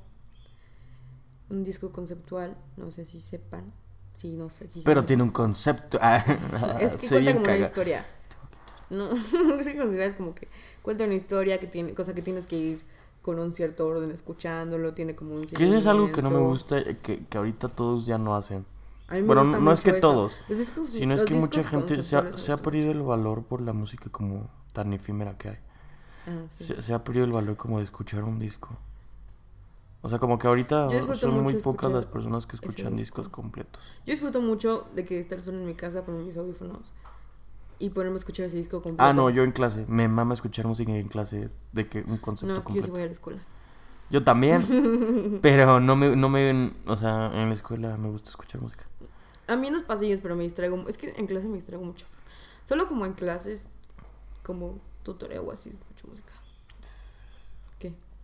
Un 1.48 1.62
disco 1.62 1.92
conceptual, 1.92 2.56
no 2.76 2.90
sé 2.90 3.04
si 3.04 3.20
sepan. 3.20 3.72
Sí, 4.14 4.32
no 4.34 4.50
sé 4.50 4.68
Pero 4.84 5.04
tiene 5.04 5.22
un 5.22 5.30
concepto. 5.30 5.98
Ah, 6.02 6.24
Es 6.80 6.96
que 6.96 7.08
cuenta 7.08 7.32
como 7.32 7.44
una 7.44 7.56
historia. 7.56 8.06
No, 8.90 9.08
es 9.58 9.66
que 9.66 9.76
consideras 9.76 10.14
como 10.14 10.34
que 10.34 10.48
cuenta 10.82 11.04
una 11.04 11.14
historia 11.14 11.58
que 11.60 11.66
tiene, 11.66 11.94
cosa 11.94 12.12
que 12.14 12.22
tienes 12.22 12.46
que 12.46 12.56
ir 12.56 12.84
con 13.22 13.38
un 13.38 13.52
cierto 13.52 13.86
orden 13.86 14.10
escuchándolo, 14.10 14.94
tiene 14.94 15.14
como 15.14 15.34
un 15.34 15.44
Que 15.44 15.76
es 15.76 15.86
algo 15.86 16.10
que 16.10 16.22
no 16.22 16.30
me 16.30 16.38
gusta, 16.38 16.82
que, 17.02 17.24
que 17.26 17.38
ahorita 17.38 17.68
todos 17.68 18.06
ya 18.06 18.18
no 18.18 18.34
hacen. 18.34 18.64
Bueno, 19.24 19.44
no 19.44 19.72
es 19.72 19.80
que 19.80 19.90
eso. 19.90 20.00
todos, 20.00 20.38
discos- 20.48 20.88
Sino 20.90 21.14
es 21.14 21.24
que 21.24 21.34
mucha 21.34 21.64
gente 21.64 22.00
se 22.02 22.16
ha, 22.16 22.32
se 22.32 22.56
perdido 22.58 22.92
el 22.92 23.02
valor 23.02 23.42
por 23.42 23.60
la 23.60 23.72
música 23.72 24.08
como 24.10 24.48
tan 24.72 24.92
efímera 24.92 25.36
que 25.36 25.48
hay. 25.50 25.58
Ah, 26.28 26.44
sí. 26.48 26.64
Se, 26.64 26.80
se 26.80 26.94
ha 26.94 27.02
perdido 27.02 27.24
el 27.26 27.32
valor 27.32 27.56
como 27.56 27.78
de 27.78 27.84
escuchar 27.84 28.22
un 28.22 28.38
disco. 28.38 28.76
O 30.02 30.08
sea, 30.08 30.18
como 30.18 30.38
que 30.38 30.46
ahorita 30.46 30.88
son 31.14 31.42
muy 31.42 31.54
pocas 31.54 31.90
las 31.92 32.06
personas 32.06 32.46
que 32.46 32.56
escuchan 32.56 32.96
disco. 32.96 33.20
discos 33.22 33.28
completos. 33.28 33.82
Yo 34.06 34.12
disfruto 34.12 34.40
mucho 34.40 34.88
de 34.94 35.04
que 35.04 35.18
estar 35.18 35.42
solo 35.42 35.58
en 35.58 35.66
mi 35.66 35.74
casa 35.74 36.04
con 36.04 36.24
mis 36.24 36.36
audífonos 36.36 36.92
y 37.78 37.90
ponerme 37.90 38.16
a 38.16 38.18
escuchar 38.18 38.46
ese 38.46 38.56
disco 38.56 38.80
completo. 38.82 39.02
Ah, 39.02 39.12
no, 39.12 39.28
yo 39.28 39.42
en 39.42 39.52
clase. 39.52 39.84
Me 39.88 40.08
mama 40.08 40.34
escuchar 40.34 40.66
música 40.66 40.92
en 40.92 41.08
clase 41.08 41.50
de 41.72 41.88
que 41.88 42.00
un 42.00 42.16
concepto 42.18 42.52
No, 42.54 42.58
es 42.58 42.64
que 42.66 42.72
yo 42.74 42.80
sí 42.82 42.88
completo. 42.88 42.92
voy 42.92 43.02
a 43.02 43.06
la 43.06 43.12
escuela. 43.12 43.42
Yo 44.10 44.24
también, 44.24 45.38
pero 45.42 45.80
no 45.80 45.96
me, 45.96 46.16
no 46.16 46.28
me, 46.28 46.72
o 46.86 46.96
sea, 46.96 47.30
en 47.34 47.48
la 47.48 47.54
escuela 47.54 47.96
me 47.96 48.08
gusta 48.08 48.30
escuchar 48.30 48.60
música. 48.60 48.86
A 49.46 49.56
mí 49.56 49.66
en 49.66 49.74
los 49.74 49.82
pasillos, 49.82 50.20
pero 50.20 50.34
me 50.34 50.44
distraigo. 50.44 50.82
Es 50.88 50.96
que 50.96 51.10
en 51.16 51.26
clase 51.26 51.46
me 51.48 51.56
distraigo 51.56 51.84
mucho. 51.84 52.06
Solo 52.64 52.88
como 52.88 53.04
en 53.04 53.12
clases, 53.12 53.68
como 54.42 54.78
tutoreo 55.02 55.42
o 55.42 55.52
así, 55.52 55.70
escucho 55.70 56.06
música. 56.08 56.32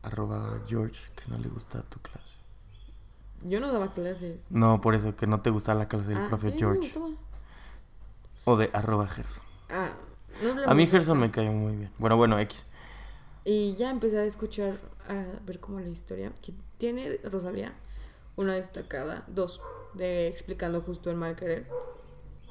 Arroba 0.07 0.61
George, 0.67 1.11
que 1.17 1.31
no 1.31 1.39
le 1.39 1.49
gusta 1.49 1.83
tu 1.83 1.99
clase. 2.01 2.37
Yo 3.45 3.61
no 3.61 3.73
daba 3.73 3.93
clases. 3.93 4.47
No, 4.51 4.81
por 4.81 4.95
eso, 4.95 5.17
que 5.17 5.27
no 5.27 5.41
te 5.41 5.51
gusta 5.51 5.75
la 5.75 5.89
clase 5.89 6.11
del 6.11 6.19
Ah, 6.19 6.27
profe 6.29 6.53
sí, 6.53 6.59
George. 6.59 6.95
O 8.45 8.57
de 8.57 8.71
arroba 8.73 9.07
Gerson. 9.09 9.43
Ah, 9.69 9.91
no 10.43 10.71
A 10.71 10.75
mí 10.75 10.87
Gerson 10.87 11.19
me 11.19 11.31
cae 11.31 11.51
muy 11.51 11.75
bien. 11.77 11.91
Bueno, 11.99 12.17
bueno, 12.17 12.39
X. 12.39 12.67
Y 13.45 13.75
ya 13.75 13.91
empecé 13.91 14.19
a 14.19 14.25
escuchar, 14.25 14.79
a 15.09 15.25
ver 15.45 15.61
como 15.61 15.81
la 15.81 15.89
historia 15.89 16.33
que 16.43 16.55
tiene 16.79 17.19
Rosalía, 17.25 17.73
una 18.37 18.55
destacada, 18.55 19.25
dos, 19.27 19.61
de 19.95 20.29
explicando 20.29 20.81
justo 20.83 21.11
el 21.11 21.17
mal 21.17 21.37
querer. 21.37 21.69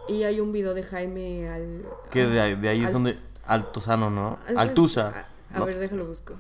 Y 0.08 0.24
hay 0.24 0.40
un 0.40 0.52
video 0.52 0.74
de 0.74 0.84
Jaime 0.84 1.50
al. 1.50 1.86
Que 2.12 2.26
de 2.26 2.42
ahí, 2.42 2.56
de 2.56 2.70
ahí 2.70 2.84
es 2.84 2.94
donde. 2.94 3.18
Altozano, 3.46 4.10
¿no? 4.10 4.40
Altusa. 4.56 5.28
A, 5.54 5.64
ver, 5.64 5.78
déjalo 5.80 6.06
busco. 6.06 6.34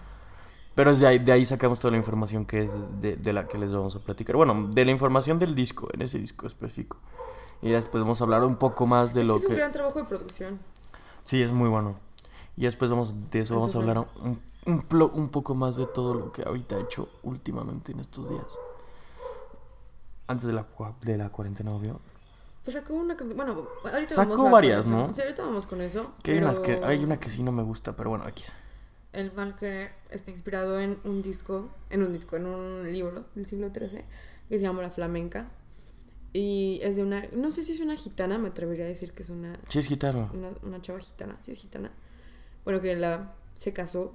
Pero 0.75 0.91
es 0.91 0.99
de 0.99 1.07
ahí, 1.07 1.19
de 1.19 1.31
ahí 1.31 1.45
sacamos 1.45 1.79
toda 1.79 1.91
la 1.91 1.97
información 1.97 2.45
que 2.45 2.63
es 2.63 2.73
de, 2.99 3.15
de, 3.15 3.33
la 3.33 3.47
que 3.47 3.57
les 3.57 3.71
vamos 3.71 3.95
a 3.95 3.99
platicar. 3.99 4.35
Bueno, 4.35 4.69
de 4.71 4.83
la 4.83 4.91
información 4.91 5.39
del 5.39 5.55
disco, 5.55 5.87
en 5.93 6.01
ese 6.01 6.19
disco 6.19 6.45
específico. 6.45 6.97
Y 7.61 7.69
después 7.69 8.03
vamos 8.03 8.19
a 8.19 8.25
hablar 8.25 8.43
un 8.43 8.57
poco 8.57 8.85
más 8.85 9.13
de 9.13 9.23
lo 9.23 9.35
que... 9.35 9.45
Es 9.45 9.49
un 9.49 9.55
gran 9.55 9.71
trabajo 9.71 9.99
de 9.99 10.05
producción. 10.05 10.59
Sí, 11.23 11.41
es 11.41 11.53
muy 11.53 11.69
bueno. 11.69 11.95
Y 12.57 12.63
después 12.63 12.91
vamos, 12.91 13.31
de 13.31 13.39
eso 13.39 13.55
vamos 13.55 13.73
a 13.75 13.79
hablar 13.79 14.05
un, 14.21 14.41
un, 14.65 15.11
un, 15.13 15.29
poco 15.29 15.55
más 15.55 15.77
de 15.77 15.85
todo 15.87 16.13
lo 16.13 16.31
que 16.31 16.43
ahorita 16.43 16.77
he 16.77 16.81
hecho 16.81 17.09
últimamente 17.23 17.93
en 17.93 18.01
estos 18.01 18.29
días. 18.29 18.57
Antes 20.27 20.47
de 20.47 20.53
la, 20.53 20.67
de 21.01 21.17
la 21.17 21.29
cuarentena, 21.29 21.71
obvio. 21.71 22.01
Pues 22.63 22.75
sacó 22.75 22.95
una 22.95 23.15
Bueno, 23.15 23.67
ahorita 23.83 24.15
Sacó 24.15 24.31
vamos 24.31 24.47
a 24.47 24.51
varias, 24.51 24.87
¿no? 24.87 25.13
Sí, 25.13 25.21
ahorita 25.21 25.43
vamos 25.43 25.67
con 25.67 25.81
eso. 25.81 26.11
Que 26.23 26.31
hay, 26.31 26.37
unas 26.39 26.59
que, 26.59 26.81
hay 26.83 27.03
una 27.03 27.17
que 27.17 27.29
sí 27.29 27.43
no 27.43 27.51
me 27.51 27.63
gusta, 27.63 27.95
pero 27.95 28.09
bueno, 28.09 28.25
aquí. 28.25 28.43
El 29.15 29.31
mal 29.31 29.55
querer 29.55 29.91
está 30.11 30.29
inspirado 30.31 30.79
en 30.79 30.99
un 31.05 31.21
disco, 31.21 31.69
en 31.89 32.03
un 32.03 32.11
disco, 32.11 32.35
en 32.35 32.45
un 32.45 32.91
libro 32.91 33.25
del 33.33 33.45
siglo 33.45 33.69
XIII 33.69 34.03
que 34.49 34.57
se 34.57 34.63
llama 34.63 34.81
La 34.81 34.91
Flamenca. 34.91 35.47
Y 36.33 36.81
es 36.83 36.97
de 36.97 37.03
una, 37.03 37.23
no 37.33 37.49
sé 37.49 37.63
si 37.63 37.71
es 37.71 37.79
una 37.79 37.95
gitana, 37.95 38.37
me 38.37 38.49
atrevería 38.49 38.83
a 38.83 38.89
decir 38.89 39.13
que 39.13 39.23
es 39.23 39.29
una... 39.29 39.57
Sí, 39.69 39.79
es 39.79 39.87
gitana. 39.87 40.29
Una, 40.33 40.49
una 40.63 40.81
chava 40.81 40.99
gitana, 40.99 41.37
sí 41.41 41.51
es 41.51 41.57
gitana. 41.59 41.91
Bueno, 42.65 42.81
que 42.81 42.93
la, 42.95 43.31
se 43.53 43.71
casó. 43.71 44.13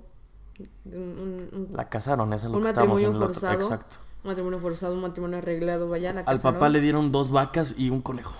Un, 0.84 1.70
la 1.72 1.88
casaron, 1.88 2.30
esa 2.34 2.46
es 2.46 2.52
lo 2.52 2.58
un 2.58 2.64
que 2.64 2.72
matrimonio 2.72 3.14
forzado. 3.14 3.62
Exacto. 3.62 3.96
Un 4.22 4.28
matrimonio 4.28 4.58
forzado, 4.58 4.94
un 4.94 5.00
matrimonio 5.00 5.38
arreglado, 5.38 5.88
vaya, 5.88 6.12
la 6.12 6.20
Al 6.20 6.40
papá 6.40 6.68
le 6.68 6.82
dieron 6.82 7.10
dos 7.10 7.30
vacas 7.30 7.76
y 7.78 7.88
un 7.88 8.02
conejo. 8.02 8.34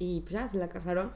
Y 0.00 0.22
pues 0.22 0.32
ya 0.32 0.48
se 0.48 0.58
la 0.58 0.68
casaron. 0.68 1.12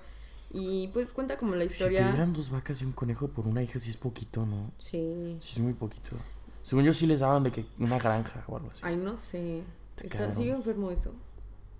Y 0.50 0.88
pues 0.88 1.12
cuenta 1.12 1.36
como 1.36 1.54
la 1.54 1.64
historia. 1.64 1.98
Si 1.98 2.04
te 2.04 2.10
dieran 2.12 2.32
dos 2.32 2.50
vacas 2.50 2.80
y 2.80 2.84
un 2.84 2.92
conejo 2.92 3.28
por 3.28 3.46
una 3.46 3.62
hija, 3.62 3.78
sí 3.78 3.90
es 3.90 3.96
poquito, 3.96 4.46
¿no? 4.46 4.70
Sí. 4.78 5.36
Sí, 5.40 5.54
es 5.54 5.58
muy 5.58 5.74
poquito. 5.74 6.16
Según 6.62 6.84
yo, 6.84 6.92
sí 6.92 7.06
les 7.06 7.20
daban 7.20 7.42
de 7.42 7.52
que 7.52 7.66
una 7.78 7.98
granja 7.98 8.44
o 8.48 8.56
algo 8.56 8.70
así. 8.70 8.82
Ay, 8.84 8.96
no 8.96 9.14
sé. 9.16 9.62
Está, 10.02 10.30
sigue 10.32 10.50
enfermo 10.50 10.90
eso. 10.90 11.14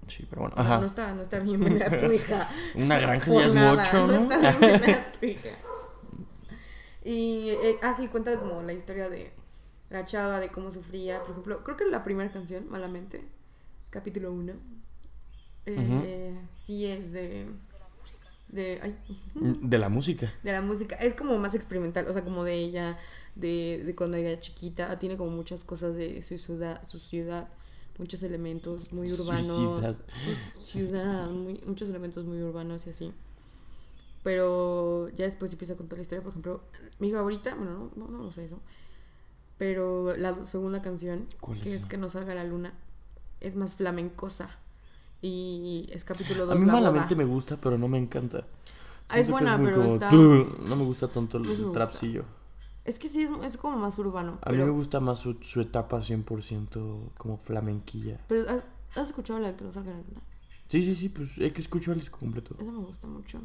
Sí, 0.08 0.26
pero 0.28 0.42
bueno. 0.42 0.54
Ajá. 0.58 0.78
No, 0.78 0.87
está, 0.87 1.12
no 1.12 1.23
está 1.23 1.40
bien 1.40 1.82
a 1.82 1.96
tu 1.96 2.06
hija. 2.12 2.49
una 2.75 2.99
granja 2.99 3.32
ya 3.32 3.46
es 3.46 3.54
mucho, 3.54 4.06
¿no? 4.06 4.20
No 4.20 4.32
está 4.32 4.52
bien 4.52 4.90
a 4.90 5.12
tu 5.20 5.26
hija. 5.26 5.49
Y 7.04 7.50
eh, 7.50 7.76
así 7.82 8.08
cuenta 8.08 8.38
como 8.38 8.62
la 8.62 8.73
historia 8.73 9.08
de 9.08 9.32
la 9.90 10.06
chava, 10.06 10.40
de 10.40 10.50
cómo 10.50 10.73
sufría. 10.73 11.20
Por 11.20 11.30
ejemplo, 11.30 11.62
creo 11.64 11.76
que 11.76 11.85
la 11.85 12.04
primera 12.04 12.30
canción, 12.30 12.68
Malamente, 12.68 13.28
capítulo 13.90 14.32
1, 14.32 14.52
eh, 15.66 16.40
sí 16.50 16.87
es 16.87 17.12
de 17.12 17.46
de, 18.49 18.81
ay. 18.83 18.97
de 19.35 19.79
la 19.79 19.88
música. 19.88 20.33
De 20.43 20.53
la 20.53 20.62
música. 20.62 20.97
Es 20.97 21.15
como 21.15 21.37
más 21.38 21.55
experimental, 21.55 22.07
o 22.09 22.12
sea, 22.12 22.23
como 22.23 22.45
de 22.45 22.55
ella, 22.55 22.99
de, 23.35 23.83
de 23.85 23.95
cuando 23.95 24.17
era 24.17 24.38
chiquita. 24.41 24.99
Tiene 24.99 25.17
como 25.17 25.31
muchas 25.31 25.65
cosas 25.65 25.97
de 25.97 26.23
su 26.23 26.38
ciudad, 26.38 26.85
su 26.85 26.99
ciudad 26.99 27.49
muchos 27.99 28.23
elementos 28.23 28.93
muy 28.93 29.11
urbanos. 29.11 30.03
Su 30.09 30.62
ciudad, 30.62 31.31
muy, 31.31 31.61
muchos 31.67 31.88
elementos 31.88 32.25
muy 32.25 32.41
urbanos 32.43 32.87
y 32.87 32.91
así. 32.91 33.12
Pero 34.23 35.09
ya 35.11 35.25
después 35.25 35.53
empieza 35.53 35.75
a 35.75 35.76
contar 35.76 35.99
la 35.99 36.03
historia. 36.03 36.23
Por 36.23 36.31
ejemplo, 36.31 36.62
mi 36.99 37.11
favorita, 37.11 37.55
bueno, 37.55 37.91
no, 37.97 38.09
no, 38.09 38.25
no 38.25 38.33
sé 38.33 38.47
eso. 38.47 38.61
Pero 39.59 40.17
la 40.17 40.45
segunda 40.45 40.83
canción, 40.83 41.26
que 41.62 41.75
es, 41.75 41.87
Que 41.87 41.97
no 41.97 42.09
salga 42.09 42.35
la 42.35 42.45
luna, 42.45 42.75
es 43.41 43.57
más 43.57 43.76
flamencosa 43.76 44.59
y 45.23 45.88
es 45.92 46.04
capítulo 46.04 46.46
2. 46.46 46.56
A 46.56 46.58
mí 46.58 46.66
malamente 46.66 47.16
me 47.16 47.25
gusta, 47.25 47.56
pero 47.56 47.78
no 47.78 47.88
me 47.88 47.99
encanta. 47.99 48.44
Ah, 49.08 49.18
es 49.18 49.30
buena, 49.30 49.58
pero 49.58 49.85
está... 49.85 50.11
No 50.11 50.76
me 50.76 50.85
gusta 50.85 51.08
tanto 51.08 51.38
el 51.38 51.73
trapsillo. 51.73 52.25
Es 52.85 52.99
que 52.99 53.08
sí, 53.08 53.23
es, 53.23 53.30
es, 53.42 53.56
como 53.56 53.76
más 53.78 53.99
urbano. 53.99 54.38
A 54.42 54.52
mí 54.52 54.58
me 54.58 54.70
gusta 54.70 55.00
más 55.00 55.18
su, 55.18 55.35
su 55.40 55.61
etapa 55.61 56.00
100% 56.00 57.14
como 57.18 57.37
flamenquilla. 57.37 58.20
Pero 58.28 58.42
¿has, 58.49 58.64
¿has, 58.94 59.08
escuchado 59.08 59.40
la 59.40 59.56
que 59.56 59.64
no 59.64 59.73
salga 59.73 59.90
la 59.90 59.99
luna? 59.99 60.23
Sí, 60.68 60.85
sí, 60.85 60.94
sí, 60.94 61.08
pues 61.08 61.37
hay 61.38 61.50
que 61.50 61.61
escuchar 61.61 61.94
el 61.94 62.00
disco 62.00 62.18
completo. 62.18 62.54
Eso 62.61 62.70
me 62.70 62.78
gusta 62.78 63.08
mucho. 63.08 63.40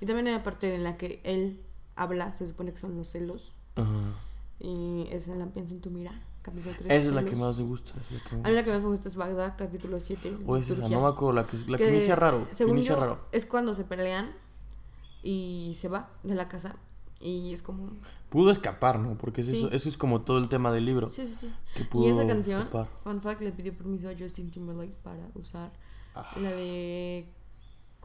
Y 0.00 0.06
también 0.06 0.26
hay 0.26 0.34
una 0.34 0.42
parte 0.42 0.74
en 0.74 0.82
la 0.82 0.96
que 0.96 1.20
él 1.22 1.60
habla, 1.94 2.32
se 2.32 2.48
supone 2.48 2.72
que 2.72 2.78
son 2.78 2.96
los 2.96 3.08
celos. 3.08 3.54
Ajá. 3.76 4.14
Y 4.58 5.06
esa 5.10 5.36
la 5.36 5.46
pienso 5.46 5.74
en 5.74 5.80
tu 5.80 5.90
mira 5.90 6.12
capítulo 6.42 6.74
3. 6.76 6.90
Esa 6.90 7.08
es 7.08 7.14
la 7.14 7.24
que 7.24 7.36
más 7.36 7.58
me 7.58 7.64
gusta. 7.64 7.92
A 8.42 8.48
mí 8.48 8.54
la 8.54 8.64
que 8.64 8.70
más 8.70 8.80
me 8.80 8.88
gusta 8.88 9.08
es 9.08 9.16
Bagdad, 9.16 9.54
capítulo 9.56 10.00
7. 10.00 10.38
O 10.46 10.56
es 10.56 10.70
esa, 10.70 10.88
no 10.88 11.02
me 11.02 11.08
acuerdo, 11.08 11.32
la 11.32 11.46
que, 11.46 11.58
la 11.68 11.78
que, 11.78 11.90
inicia 11.90 12.16
raro. 12.16 12.46
Según 12.50 12.78
inicia 12.78 12.94
yo, 12.94 13.00
raro. 13.00 13.20
es 13.32 13.46
cuando 13.46 13.74
se 13.74 13.84
pelean 13.84 14.32
y 15.22 15.76
se 15.78 15.88
va 15.88 16.10
de 16.22 16.34
la 16.34 16.48
casa. 16.48 16.76
Y 17.20 17.52
es 17.52 17.62
como. 17.62 17.90
Pudo 18.30 18.50
escapar, 18.50 18.98
¿no? 18.98 19.18
Porque 19.18 19.42
eso, 19.42 19.70
eso 19.70 19.88
es 19.88 19.96
como 19.96 20.22
todo 20.22 20.38
el 20.38 20.48
tema 20.48 20.72
del 20.72 20.86
libro. 20.86 21.08
Sí, 21.10 21.26
sí, 21.26 21.34
sí. 21.34 21.54
Que 21.74 21.84
pudo 21.84 22.06
y 22.06 22.10
esa 22.10 22.26
canción, 22.26 22.62
escapar. 22.62 22.88
Fun 23.02 23.20
fact, 23.20 23.42
le 23.42 23.52
pidió 23.52 23.76
permiso 23.76 24.08
a 24.08 24.12
Justin 24.18 24.50
Timberlake 24.50 24.94
para 25.02 25.28
usar 25.34 25.72
ah. 26.14 26.32
la 26.40 26.52
de 26.52 27.28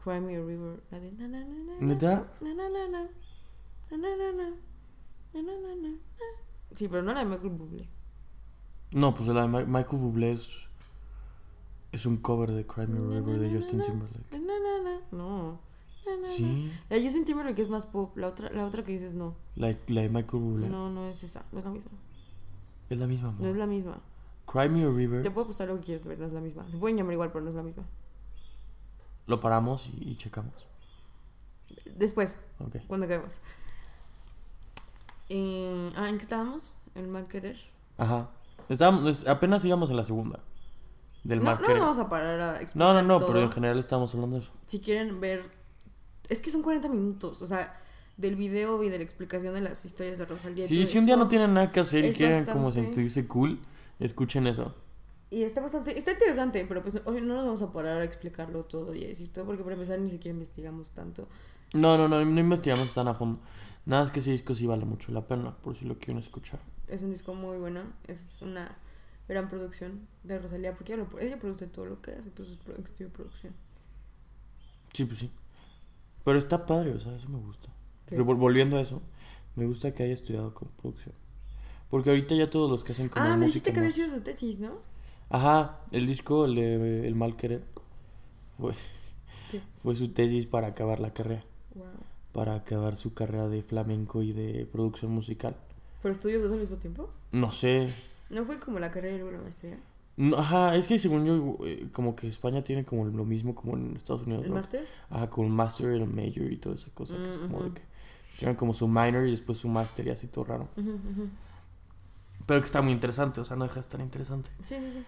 Cry 0.02 0.20
Me 0.20 0.36
a 0.36 0.40
River. 0.40 0.82
La 0.90 1.00
de 1.00 1.12
na 1.12 1.28
na 1.28 1.44
na 1.44 1.64
na. 1.64 1.74
¿Neta? 1.80 2.28
Na 2.40 2.54
na 2.54 2.68
na 2.68 2.88
na. 2.88 3.08
Na 3.90 3.96
na 3.96 4.16
na 4.16 4.32
na. 4.32 4.50
Na 5.32 5.42
na 5.42 5.52
na 5.60 5.74
na. 5.76 5.96
Sí, 6.74 6.88
pero 6.88 7.02
no 7.02 7.14
la 7.14 7.20
de 7.20 7.26
Michael 7.26 7.50
Bublé. 7.50 7.88
No, 8.96 9.14
pues 9.14 9.28
la 9.28 9.46
de 9.46 9.66
Michael 9.66 9.98
Bublé 9.98 10.32
es, 10.32 10.70
es 11.92 12.06
un 12.06 12.16
cover 12.16 12.52
de 12.52 12.66
Cry 12.66 12.86
Me 12.86 12.98
River 12.98 13.38
de 13.38 13.54
Justin 13.54 13.82
Timberlake. 13.82 14.40
No. 15.12 15.60
Sí. 16.34 16.72
La 16.88 16.96
de 16.96 17.04
Justin 17.04 17.26
Timberlake 17.26 17.60
es 17.60 17.68
más 17.68 17.84
pop, 17.84 18.16
la 18.16 18.28
otra, 18.28 18.50
la 18.52 18.64
otra 18.64 18.82
que 18.82 18.92
dices 18.92 19.12
no. 19.12 19.34
La, 19.54 19.76
la 19.88 20.00
de 20.00 20.08
Michael 20.08 20.42
Bublé. 20.42 20.70
No, 20.70 20.88
no 20.88 21.10
es 21.10 21.22
esa, 21.22 21.44
no 21.52 21.58
es 21.58 21.66
la 21.66 21.72
misma. 21.72 21.90
Es 22.88 22.98
la 22.98 23.06
misma, 23.06 23.28
amor. 23.28 23.42
No 23.42 23.48
es 23.48 23.56
la 23.56 23.66
misma. 23.66 24.00
Cry 24.50 24.70
Me 24.70 24.84
a 24.84 24.88
River. 24.88 25.22
Te 25.22 25.30
puedo 25.30 25.44
apostar 25.44 25.68
lo 25.68 25.76
que 25.76 25.84
quieres 25.84 26.06
ver, 26.06 26.18
no 26.18 26.24
es 26.24 26.32
la 26.32 26.40
misma. 26.40 26.66
Se 26.70 26.78
pueden 26.78 26.96
llamar 26.96 27.12
igual, 27.12 27.32
pero 27.32 27.44
no 27.44 27.50
es 27.50 27.56
la 27.56 27.62
misma. 27.62 27.84
Lo 29.26 29.40
paramos 29.40 29.88
y, 29.88 30.12
y 30.12 30.16
checamos. 30.16 30.54
Después. 31.94 32.38
Ok. 32.60 32.76
Cuando 32.86 33.06
queremos. 33.06 33.42
Eh, 35.28 35.92
ah, 35.96 36.08
¿en 36.08 36.16
qué 36.16 36.22
estábamos? 36.22 36.78
¿En 36.94 37.10
mal 37.10 37.26
querer? 37.26 37.58
Ajá. 37.98 38.30
Estábamos, 38.68 39.26
apenas 39.26 39.64
íbamos 39.64 39.90
en 39.90 39.96
la 39.96 40.04
segunda. 40.04 40.40
Del 41.24 41.38
no, 41.38 41.44
mal 41.44 41.58
no 41.60 41.74
vamos 41.80 41.98
a 41.98 42.08
parar 42.08 42.40
a 42.40 42.60
explicar 42.60 42.76
No, 42.76 42.94
no, 42.94 43.02
no, 43.02 43.18
todo. 43.18 43.28
pero 43.28 43.42
en 43.42 43.50
general 43.50 43.78
estábamos 43.78 44.14
hablando 44.14 44.36
de 44.36 44.42
eso. 44.42 44.52
Si 44.66 44.80
quieren 44.80 45.20
ver. 45.20 45.50
Es 46.28 46.40
que 46.40 46.50
son 46.50 46.62
40 46.62 46.88
minutos, 46.88 47.42
o 47.42 47.46
sea, 47.46 47.80
del 48.16 48.36
video 48.36 48.82
y 48.82 48.88
de 48.88 48.98
la 48.98 49.04
explicación 49.04 49.54
de 49.54 49.60
las 49.60 49.84
historias 49.84 50.18
de 50.18 50.26
Rosalía. 50.26 50.66
Sí, 50.66 50.86
si 50.86 50.98
un 50.98 51.06
día 51.06 51.16
no 51.16 51.28
tienen 51.28 51.54
nada 51.54 51.70
que 51.70 51.80
hacer 51.80 52.04
y 52.04 52.12
quieren 52.12 52.44
como 52.44 52.72
sentirse 52.72 53.28
cool, 53.28 53.60
escuchen 54.00 54.46
eso. 54.46 54.74
Y 55.30 55.42
está 55.42 55.60
bastante, 55.60 55.96
está 55.98 56.12
interesante, 56.12 56.64
pero 56.68 56.82
pues 56.82 57.02
hoy 57.04 57.20
no 57.20 57.34
nos 57.34 57.44
vamos 57.44 57.62
a 57.62 57.72
parar 57.72 57.98
a 58.00 58.04
explicarlo 58.04 58.64
todo 58.64 58.94
y 58.94 59.04
a 59.04 59.08
decir 59.08 59.32
todo, 59.32 59.44
porque 59.44 59.62
para 59.62 59.74
empezar 59.74 59.98
ni 59.98 60.08
siquiera 60.08 60.34
investigamos 60.34 60.90
tanto. 60.90 61.28
No, 61.72 61.98
no, 61.98 62.08
no, 62.08 62.24
no 62.24 62.40
investigamos 62.40 62.92
tan 62.94 63.08
a 63.08 63.14
fondo. 63.14 63.40
Nada 63.84 64.04
es 64.04 64.10
que 64.10 64.20
ese 64.20 64.30
disco 64.30 64.54
sí 64.54 64.66
vale 64.66 64.84
mucho 64.84 65.12
la 65.12 65.26
pena, 65.26 65.56
por 65.56 65.76
si 65.76 65.84
lo 65.84 65.98
quieren 65.98 66.18
escuchar. 66.18 66.60
Es 66.88 67.02
un 67.02 67.10
disco 67.10 67.34
muy 67.34 67.58
bueno, 67.58 67.82
es 68.06 68.40
una 68.40 68.76
gran 69.28 69.48
producción 69.48 70.06
de 70.22 70.38
Rosalía, 70.38 70.74
porque 70.74 70.94
ella, 70.94 71.04
lo, 71.10 71.18
ella 71.18 71.38
produce 71.38 71.66
todo 71.66 71.86
lo 71.86 72.00
que 72.00 72.12
hace, 72.12 72.30
pues 72.30 72.48
es 72.48 72.58
estudio 72.84 73.08
de 73.08 73.14
producción. 73.14 73.52
Sí, 74.92 75.04
pues 75.04 75.18
sí. 75.18 75.30
Pero 76.24 76.38
está 76.38 76.64
padre, 76.66 76.92
o 76.92 76.98
sea, 76.98 77.14
eso 77.16 77.28
me 77.28 77.38
gusta. 77.38 77.68
Pero 78.08 78.24
volviendo 78.24 78.76
a 78.76 78.80
eso, 78.80 79.02
me 79.56 79.66
gusta 79.66 79.92
que 79.92 80.04
haya 80.04 80.14
estudiado 80.14 80.54
con 80.54 80.68
producción. 80.68 81.14
Porque 81.90 82.10
ahorita 82.10 82.34
ya 82.34 82.50
todos 82.50 82.70
los 82.70 82.84
que 82.84 82.92
hacen 82.92 83.08
como 83.08 83.24
Ah, 83.24 83.36
me 83.36 83.46
dijiste 83.46 83.72
que 83.72 83.78
había 83.78 83.92
sido 83.92 84.10
su 84.10 84.20
tesis, 84.20 84.60
¿no? 84.60 84.78
Ajá, 85.28 85.80
el 85.90 86.06
disco, 86.06 86.44
el, 86.44 86.58
el 86.58 87.14
Mal 87.14 87.36
Querer, 87.36 87.64
fue, 88.56 88.74
fue 89.82 89.94
su 89.94 90.08
tesis 90.08 90.46
para 90.46 90.68
acabar 90.68 91.00
la 91.00 91.12
carrera. 91.12 91.44
Wow. 91.74 91.86
Para 92.32 92.54
acabar 92.54 92.96
su 92.96 93.12
carrera 93.14 93.48
de 93.48 93.62
flamenco 93.62 94.22
y 94.22 94.32
de 94.32 94.66
producción 94.66 95.12
musical. 95.12 95.56
¿Pero 96.06 96.14
estudios 96.14 96.40
dos 96.44 96.52
al 96.52 96.60
mismo 96.60 96.76
tiempo? 96.76 97.10
No 97.32 97.50
sé. 97.50 97.92
¿No 98.30 98.44
fue 98.44 98.60
como 98.60 98.78
la 98.78 98.92
carrera 98.92 99.16
y 99.16 99.18
luego 99.18 99.32
la 99.32 99.42
maestría? 99.42 99.76
No, 100.16 100.36
ajá, 100.38 100.76
es 100.76 100.86
que 100.86 101.00
según 101.00 101.24
yo, 101.26 101.58
eh, 101.66 101.88
como 101.92 102.14
que 102.14 102.28
España 102.28 102.62
tiene 102.62 102.84
como 102.84 103.06
lo 103.06 103.24
mismo 103.24 103.56
como 103.56 103.76
en 103.76 103.96
Estados 103.96 104.22
Unidos. 104.24 104.44
¿El 104.44 104.50
¿no? 104.50 104.54
máster? 104.54 104.86
Ajá, 105.10 105.28
como 105.28 105.48
el 105.48 105.52
master, 105.52 105.90
el 105.90 106.06
major 106.06 106.52
y 106.52 106.58
toda 106.58 106.76
esa 106.76 106.90
cosa. 106.94 107.16
que 107.16 107.28
es 107.28 107.38
como 107.38 107.58
Mm, 107.58 107.62
de 107.62 107.66
ujú. 107.66 107.74
que 107.74 107.82
tienen 108.38 108.54
como 108.56 108.72
su 108.72 108.86
minor 108.86 109.26
y 109.26 109.32
después 109.32 109.58
su 109.58 109.66
master 109.68 110.06
y 110.06 110.10
así 110.10 110.28
todo 110.28 110.44
raro. 110.44 110.68
Pero 112.46 112.60
que 112.60 112.66
está 112.66 112.82
muy 112.82 112.92
interesante, 112.92 113.40
o 113.40 113.44
sea, 113.44 113.56
no 113.56 113.64
deja 113.64 113.74
de 113.74 113.80
estar 113.80 114.00
interesante. 114.00 114.50
Sí, 114.64 114.76
sí, 114.76 114.92
sí. 114.92 115.04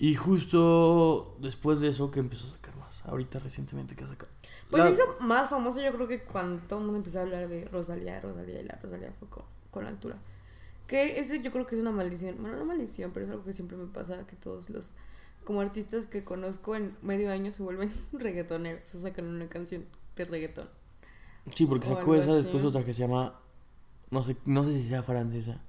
Y 0.00 0.16
justo 0.16 1.36
después 1.38 1.78
de 1.78 1.86
eso 1.86 2.10
que 2.10 2.18
empezó 2.18 2.48
a 2.48 2.50
sacar 2.50 2.74
más. 2.78 3.06
Ahorita 3.06 3.38
recientemente 3.38 3.94
que 3.94 4.02
ha 4.02 4.08
sacado. 4.08 4.32
Pues 4.70 4.82
La- 4.82 4.88
se 4.90 4.94
hizo 4.96 5.16
más 5.20 5.48
famoso 5.48 5.80
yo 5.80 5.92
creo 5.92 6.08
que 6.08 6.24
cuando 6.24 6.60
todo 6.66 6.80
el 6.80 6.86
mundo 6.86 6.98
empezó 6.98 7.20
a 7.20 7.22
hablar 7.22 7.48
de 7.48 7.64
Rosalía, 7.66 8.20
Rosalía 8.20 8.60
y 8.60 8.64
la 8.64 8.78
Rosalía 8.82 9.12
fue 9.18 9.28
con, 9.70 9.82
con 9.82 9.86
altura. 9.86 10.16
Que 10.86 11.20
ese 11.20 11.40
yo 11.42 11.52
creo 11.52 11.66
que 11.66 11.74
es 11.76 11.80
una 11.80 11.92
maldición. 11.92 12.36
Bueno, 12.40 12.56
no 12.56 12.64
maldición, 12.64 13.12
pero 13.12 13.26
es 13.26 13.30
algo 13.32 13.44
que 13.44 13.52
siempre 13.52 13.76
me 13.76 13.86
pasa, 13.86 14.26
que 14.26 14.36
todos 14.36 14.70
los 14.70 14.92
como 15.44 15.60
artistas 15.62 16.06
que 16.06 16.22
conozco 16.22 16.76
en 16.76 16.96
medio 17.02 17.30
año 17.30 17.50
se 17.52 17.62
vuelven 17.62 17.90
reggaetoneros, 18.12 18.94
o 18.94 18.98
sacan 18.98 19.26
una 19.26 19.46
canción 19.48 19.86
de 20.16 20.24
reggaetón. 20.24 20.68
Sí, 21.54 21.66
porque 21.66 21.88
O 21.88 21.96
sacó 21.96 22.14
esa 22.14 22.32
así. 22.34 22.42
después 22.42 22.64
otra 22.64 22.84
que 22.84 22.92
se 22.94 23.00
llama. 23.00 23.40
No 24.10 24.22
sé, 24.22 24.36
no 24.44 24.64
sé 24.64 24.72
si 24.78 24.88
sea 24.88 25.02
francesa. 25.02 25.60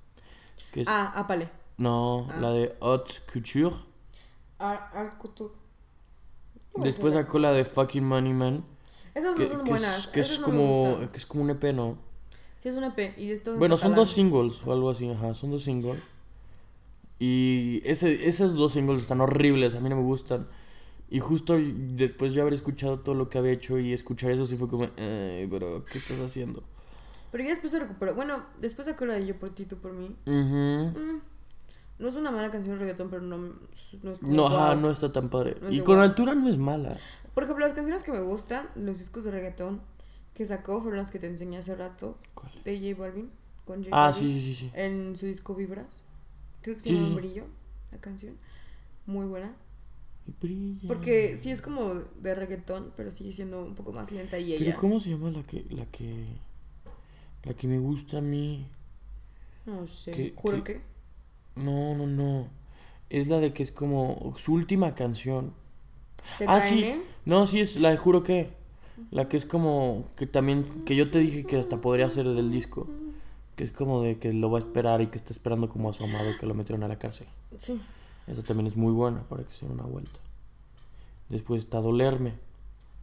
Que 0.74 0.82
es, 0.82 0.88
Ah, 0.90 1.14
Apale. 1.16 1.50
no, 1.78 2.28
ah. 2.32 2.38
la 2.40 2.52
de 2.52 2.76
Haute 2.82 3.14
Couture. 3.32 3.76
Art, 4.60 4.94
Art 4.96 5.18
Couture. 5.18 5.54
Después 6.76 7.14
sacó 7.14 7.40
la 7.40 7.52
de 7.52 7.66
Fucking 7.66 8.04
Money 8.06 8.34
Man. 8.34 8.66
Esas 9.14 9.36
Que, 9.36 9.44
no 9.44 9.50
son 9.50 9.64
que 9.64 9.70
buenas. 9.72 10.00
es, 10.00 10.08
que 10.08 10.20
es 10.22 10.40
no 10.40 10.46
como, 10.46 11.12
que 11.12 11.18
es 11.18 11.26
como 11.26 11.44
un 11.44 11.50
EP, 11.52 11.64
¿no? 11.74 11.98
Sí, 12.62 12.70
es 12.70 12.76
un 12.76 12.84
EP. 12.84 13.14
Y 13.18 13.32
esto 13.32 13.54
en 13.54 13.60
Bueno, 13.60 13.76
son 13.78 13.96
dos 13.96 14.12
singles 14.12 14.62
o 14.66 14.72
algo 14.72 14.90
así, 14.90 15.10
ajá, 15.10 15.34
son 15.34 15.52
dos 15.52 15.64
singles. 15.64 16.02
Y 17.20 17.82
ese, 17.86 18.28
esos 18.28 18.56
dos 18.56 18.74
singles 18.74 19.00
están 19.02 19.22
horribles, 19.22 19.76
a 19.76 19.80
mí 19.80 19.90
no 19.90 19.96
me 19.96 20.02
gustan. 20.04 20.48
Y 21.10 21.20
justo 21.20 21.58
después 21.60 22.34
de 22.34 22.42
haber 22.42 22.54
escuchado 22.54 23.00
todo 23.00 23.16
lo 23.16 23.30
que 23.30 23.38
había 23.38 23.52
hecho 23.52 23.78
y 23.78 23.94
escuchar 23.94 24.32
eso, 24.32 24.46
sí 24.46 24.56
fue 24.58 24.70
como, 24.70 24.88
"Ay, 24.98 25.46
bro, 25.46 25.84
¿qué 25.86 25.98
estás 25.98 26.20
haciendo? 26.20 26.64
Pero 27.32 27.44
ya 27.44 27.50
después 27.52 27.72
se 27.72 27.80
recuperó. 27.80 28.16
Bueno, 28.16 28.44
después 28.60 28.88
sacó 28.88 29.06
la 29.06 29.16
de 29.16 29.26
Yo 29.26 29.38
por 29.40 29.50
ti, 29.52 29.66
tú 29.66 29.78
por 29.78 29.94
mí. 29.94 30.16
Ujú. 30.26 31.00
Mm, 31.00 31.22
No 32.00 32.08
es 32.08 32.16
una 32.16 32.32
mala 32.32 32.50
canción 32.50 32.76
de 32.76 32.80
reggaetón, 32.82 33.10
pero 33.12 33.22
no, 33.22 33.38
no 33.38 34.12
es 34.12 34.20
como. 34.20 34.32
No, 34.34 34.48
ajá, 34.48 34.76
no 34.76 34.90
está 34.90 35.12
tan 35.12 35.30
padre. 35.30 35.56
No 35.62 35.70
y 35.72 35.82
con 35.82 36.00
altura 36.00 36.34
no 36.34 36.50
es 36.50 36.58
mala. 36.58 36.98
Por 37.36 37.44
ejemplo, 37.44 37.64
las 37.66 37.76
canciones 37.76 38.02
que 38.04 38.12
me 38.12 38.22
gustan, 38.22 38.68
los 38.76 38.98
discos 39.00 39.24
de 39.24 39.32
reggaetón 39.32 39.82
que 40.34 40.46
sacó 40.46 40.82
fueron 40.82 41.00
las 41.00 41.12
que 41.12 41.20
te 41.20 41.28
enseñé 41.28 41.58
hace 41.58 41.76
rato 41.76 42.18
¿Cuál? 42.34 42.52
de 42.66 42.80
J 42.80 43.00
Balvin. 43.02 43.32
Con 43.66 43.84
J 43.84 43.92
Ah, 43.92 44.12
Balvin, 44.12 44.14
sí, 44.14 44.34
sí, 44.34 44.42
sí, 44.42 44.56
sí. 44.56 44.72
En 44.74 45.16
su 45.18 45.26
disco 45.28 45.56
Vibras. 45.56 46.06
Creo 46.62 46.76
que 46.76 46.82
se 46.82 46.90
llama 46.92 47.10
sí. 47.10 47.16
Brillo, 47.16 47.46
la 47.92 48.00
canción. 48.00 48.38
Muy 49.08 49.26
buena. 49.28 49.56
Brilla. 50.42 50.88
Porque 50.88 51.38
sí 51.38 51.50
es 51.52 51.62
como 51.62 51.94
de 51.96 52.36
reggaetón, 52.36 52.94
pero 52.96 53.12
sigue 53.12 53.34
siendo 53.34 53.64
un 53.64 53.76
poco 53.76 53.94
más 53.94 54.12
lenta 54.12 54.38
y 54.40 54.54
Pero 54.58 54.74
ella. 54.74 54.76
¿cómo 54.76 55.00
se 55.00 55.10
llama 55.10 55.30
la 55.32 55.44
que, 55.44 55.66
la 55.72 55.86
que, 55.88 56.26
la 57.44 57.54
que 57.54 57.68
me 57.68 57.78
gusta 57.80 58.18
a 58.18 58.22
mí? 58.22 58.66
No 59.66 59.88
sé. 59.88 60.16
¿Qué- 60.16 60.34
Juro 60.36 60.64
qué? 60.64 60.64
que. 60.64 60.82
No, 61.56 61.96
no, 61.96 62.08
no. 62.08 62.50
Es 63.10 63.28
la 63.28 63.40
de 63.40 63.54
que 63.54 63.64
es 63.64 63.72
como 63.72 64.36
su 64.38 64.54
última 64.54 64.96
canción. 64.96 65.54
¿Te 66.38 66.46
Ah, 66.46 66.52
caen, 66.52 66.84
sí. 66.84 66.84
eh? 66.84 67.02
No, 67.26 67.48
sí 67.48 67.62
es 67.62 67.78
la 67.80 67.92
de 67.92 67.98
Juro 67.98 68.24
que. 68.24 68.54
La 69.10 69.28
que 69.28 69.38
es 69.38 69.46
como 69.46 70.06
que 70.16 70.28
también 70.28 70.84
que 70.86 70.96
yo 70.96 71.10
te 71.10 71.20
dije 71.20 71.46
que 71.46 71.60
hasta 71.60 71.82
podría 71.82 72.10
ser 72.10 72.28
del 72.28 72.52
disco, 72.52 72.88
que 73.56 73.64
es 73.64 73.72
como 73.72 74.02
de 74.02 74.20
que 74.20 74.34
lo 74.34 74.52
va 74.52 74.60
a 74.60 74.62
esperar 74.62 75.02
y 75.02 75.08
que 75.08 75.18
está 75.18 75.34
esperando 75.34 75.70
como 75.70 75.90
a 75.90 75.94
su 75.94 76.04
amado 76.04 76.30
que 76.40 76.46
lo 76.46 76.54
metieron 76.54 76.84
a 76.84 76.88
la 76.88 77.00
cárcel. 77.00 77.28
Sí. 77.58 77.82
Esa 78.28 78.44
también 78.44 78.68
es 78.68 78.78
muy 78.78 78.94
buena 78.94 79.22
para 79.28 79.44
que 79.44 79.52
sea 79.54 79.70
una 79.70 79.84
vuelta. 79.84 80.20
Después 81.30 81.64
está 81.64 81.80
Dolerme. 81.80 82.34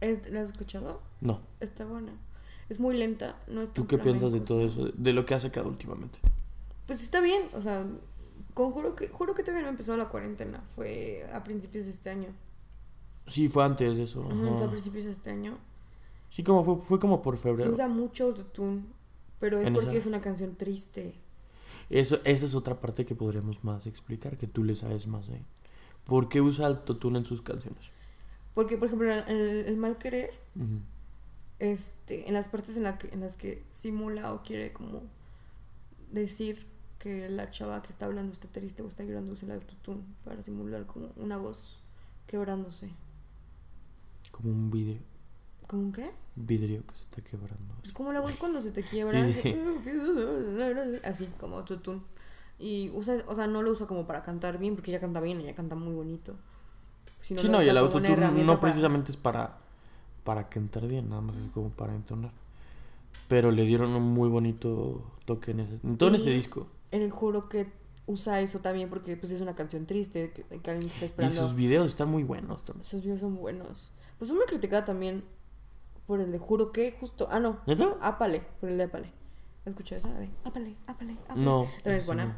¿Es- 0.01 0.29
¿La 0.31 0.41
has 0.41 0.51
escuchado? 0.51 1.01
No. 1.21 1.41
Está 1.59 1.85
buena. 1.85 2.13
Es 2.69 2.79
muy 2.79 2.97
lenta. 2.97 3.35
No 3.47 3.61
es 3.61 3.71
¿Tú 3.73 3.87
qué 3.87 3.97
piensas 3.97 4.31
de 4.31 4.39
todo 4.41 4.61
eso? 4.65 4.89
De 4.93 5.13
lo 5.13 5.25
que 5.25 5.33
ha 5.33 5.39
sacado 5.39 5.67
últimamente. 5.67 6.19
Pues 6.85 7.01
está 7.03 7.19
bien, 7.21 7.43
o 7.53 7.61
sea, 7.61 7.85
con 8.53 8.71
juro 8.71 8.95
que 8.95 9.07
juro 9.09 9.33
que 9.35 9.43
todavía 9.43 9.63
no 9.63 9.69
empezó 9.69 9.95
la 9.97 10.09
cuarentena, 10.09 10.63
fue 10.75 11.27
a 11.33 11.43
principios 11.43 11.85
de 11.85 11.91
este 11.91 12.09
año. 12.09 12.29
Sí, 13.27 13.47
fue 13.47 13.63
antes 13.63 13.97
de 13.97 14.03
eso. 14.03 14.23
Ajá. 14.25 14.53
Fue 14.57 14.65
a 14.67 14.69
principios 14.71 15.05
de 15.05 15.11
este 15.11 15.29
año. 15.31 15.57
Sí, 16.31 16.43
como 16.43 16.63
fue, 16.63 16.77
fue 16.77 16.99
como 16.99 17.21
por 17.21 17.37
febrero. 17.37 17.71
Usa 17.71 17.87
mucho 17.87 18.25
autotune, 18.25 18.83
pero 19.39 19.59
es 19.59 19.69
porque 19.69 19.97
esa- 19.97 19.97
es 19.97 20.05
una 20.07 20.19
canción 20.21 20.55
triste. 20.55 21.15
Eso, 21.89 22.19
esa 22.23 22.45
es 22.45 22.55
otra 22.55 22.79
parte 22.79 23.05
que 23.05 23.15
podríamos 23.15 23.63
más 23.63 23.85
explicar, 23.87 24.37
que 24.37 24.47
tú 24.47 24.63
le 24.63 24.75
sabes 24.75 25.07
más 25.07 25.27
de. 25.27 25.41
¿Por 26.05 26.29
qué 26.29 26.41
usa 26.41 26.67
autotune 26.67 27.19
en 27.19 27.25
sus 27.25 27.41
canciones? 27.41 27.91
Porque, 28.53 28.77
por 28.77 28.87
ejemplo, 28.87 29.11
en 29.11 29.23
el, 29.27 29.65
el 29.65 29.77
mal 29.77 29.97
querer, 29.97 30.31
este, 31.59 32.27
en 32.27 32.33
las 32.33 32.47
partes 32.47 32.77
en, 32.77 32.83
la 32.83 32.97
que, 32.97 33.09
en 33.13 33.19
las 33.21 33.35
que 33.35 33.63
simula 33.71 34.33
o 34.33 34.43
quiere 34.43 34.71
como 34.73 35.03
decir 36.11 36.67
que 36.99 37.29
la 37.29 37.49
chava 37.51 37.81
que 37.81 37.89
está 37.91 38.05
hablando 38.05 38.33
está 38.33 38.47
triste 38.49 38.83
o 38.83 38.87
está 38.87 39.03
llorando 39.03 39.33
usa 39.33 39.47
el 39.47 39.53
autotune 39.53 40.03
para 40.25 40.43
simular 40.43 40.85
como 40.85 41.11
una 41.15 41.37
voz 41.37 41.81
quebrándose. 42.27 42.89
Como 44.31 44.49
un 44.51 44.71
vidrio, 44.71 45.01
¿Cómo 45.67 45.83
un 45.83 45.91
qué? 45.93 46.11
Vidrio 46.39 46.83
que 46.87 46.95
se 46.95 47.03
está 47.03 47.21
quebrando. 47.21 47.75
Pues 47.81 47.91
como 47.91 48.11
la 48.11 48.21
voz 48.21 48.33
cuando 48.35 48.61
se 48.61 48.71
te 48.71 48.83
quiebra. 48.83 49.23
Sí, 49.25 49.33
sí. 49.33 49.55
Así, 51.03 51.27
como 51.39 51.57
autotune. 51.57 52.01
Y 52.57 52.89
usa, 52.93 53.17
o 53.27 53.35
sea, 53.35 53.47
no 53.47 53.61
lo 53.61 53.71
usa 53.71 53.87
como 53.87 54.05
para 54.05 54.21
cantar 54.21 54.57
bien, 54.57 54.75
porque 54.75 54.91
ella 54.91 54.99
canta 54.99 55.21
bien, 55.21 55.39
ella 55.39 55.55
canta 55.55 55.75
muy 55.75 55.93
bonito. 55.93 56.35
Sino 57.21 57.41
sí, 57.41 57.47
lo 57.47 57.53
no, 57.53 57.63
y 57.63 57.69
el 57.69 57.77
autotune 57.77 58.09
no 58.15 58.45
para- 58.47 58.59
precisamente 58.59 59.11
es 59.11 59.17
para, 59.17 59.57
para 60.23 60.49
cantar 60.49 60.87
bien, 60.87 61.09
nada 61.09 61.21
más 61.21 61.35
es 61.37 61.47
como 61.51 61.69
para 61.69 61.93
entonar. 61.95 62.31
Pero 63.27 63.51
le 63.51 63.63
dieron 63.63 63.91
un 63.91 64.03
muy 64.03 64.27
bonito 64.29 65.03
toque 65.25 65.51
en 65.51 65.61
ese, 65.61 65.79
en 65.83 65.97
todo 65.97 66.13
ese 66.15 66.31
Y- 66.31 66.35
disco. 66.35 66.67
En 66.91 67.01
el 67.01 67.11
juro 67.11 67.47
que 67.49 67.71
usa 68.07 68.41
eso 68.41 68.59
también, 68.59 68.89
porque 68.89 69.15
pues 69.15 69.31
es 69.31 69.41
una 69.41 69.55
canción 69.55 69.85
triste, 69.85 70.31
que, 70.31 70.43
que 70.59 70.71
alguien 70.71 70.89
está 70.91 71.05
Y 71.05 71.07
esperando. 71.07 71.41
sus 71.41 71.55
videos 71.55 71.89
están 71.91 72.09
muy 72.09 72.23
buenos 72.23 72.63
también. 72.63 72.81
Esos 72.81 73.03
videos 73.03 73.19
son 73.21 73.35
buenos. 73.35 73.91
Pues 74.17 74.31
me 74.31 74.43
criticaba 74.45 74.83
también 74.83 75.23
por 76.09 76.21
el 76.21 76.31
de 76.31 76.39
juro 76.39 76.71
que, 76.71 76.91
justo. 76.99 77.27
Ah, 77.29 77.39
no. 77.39 77.59
¿Neta? 77.67 77.95
Ápale, 78.01 78.41
por 78.59 78.67
el 78.69 78.79
de 78.79 78.85
Ápale. 78.85 79.11
¿Escuchó 79.63 79.95
esa? 79.95 80.09
De 80.09 80.27
Ápale, 80.43 80.75
Ápale, 80.87 81.15
Ápale. 81.27 81.39
No. 81.39 81.67
También 81.83 81.99
es 81.99 82.05
buena. 82.07 82.25
no. 82.25 82.35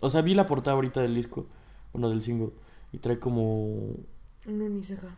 O 0.00 0.10
sea, 0.10 0.20
vi 0.20 0.34
la 0.34 0.48
portada 0.48 0.74
ahorita 0.74 1.00
del 1.00 1.14
disco, 1.14 1.46
bueno, 1.92 2.10
del 2.10 2.22
single, 2.22 2.50
y 2.90 2.98
trae 2.98 3.20
como... 3.20 3.94
No 4.46 4.64
en 4.64 4.74
mi 4.74 4.82
ceja. 4.82 5.16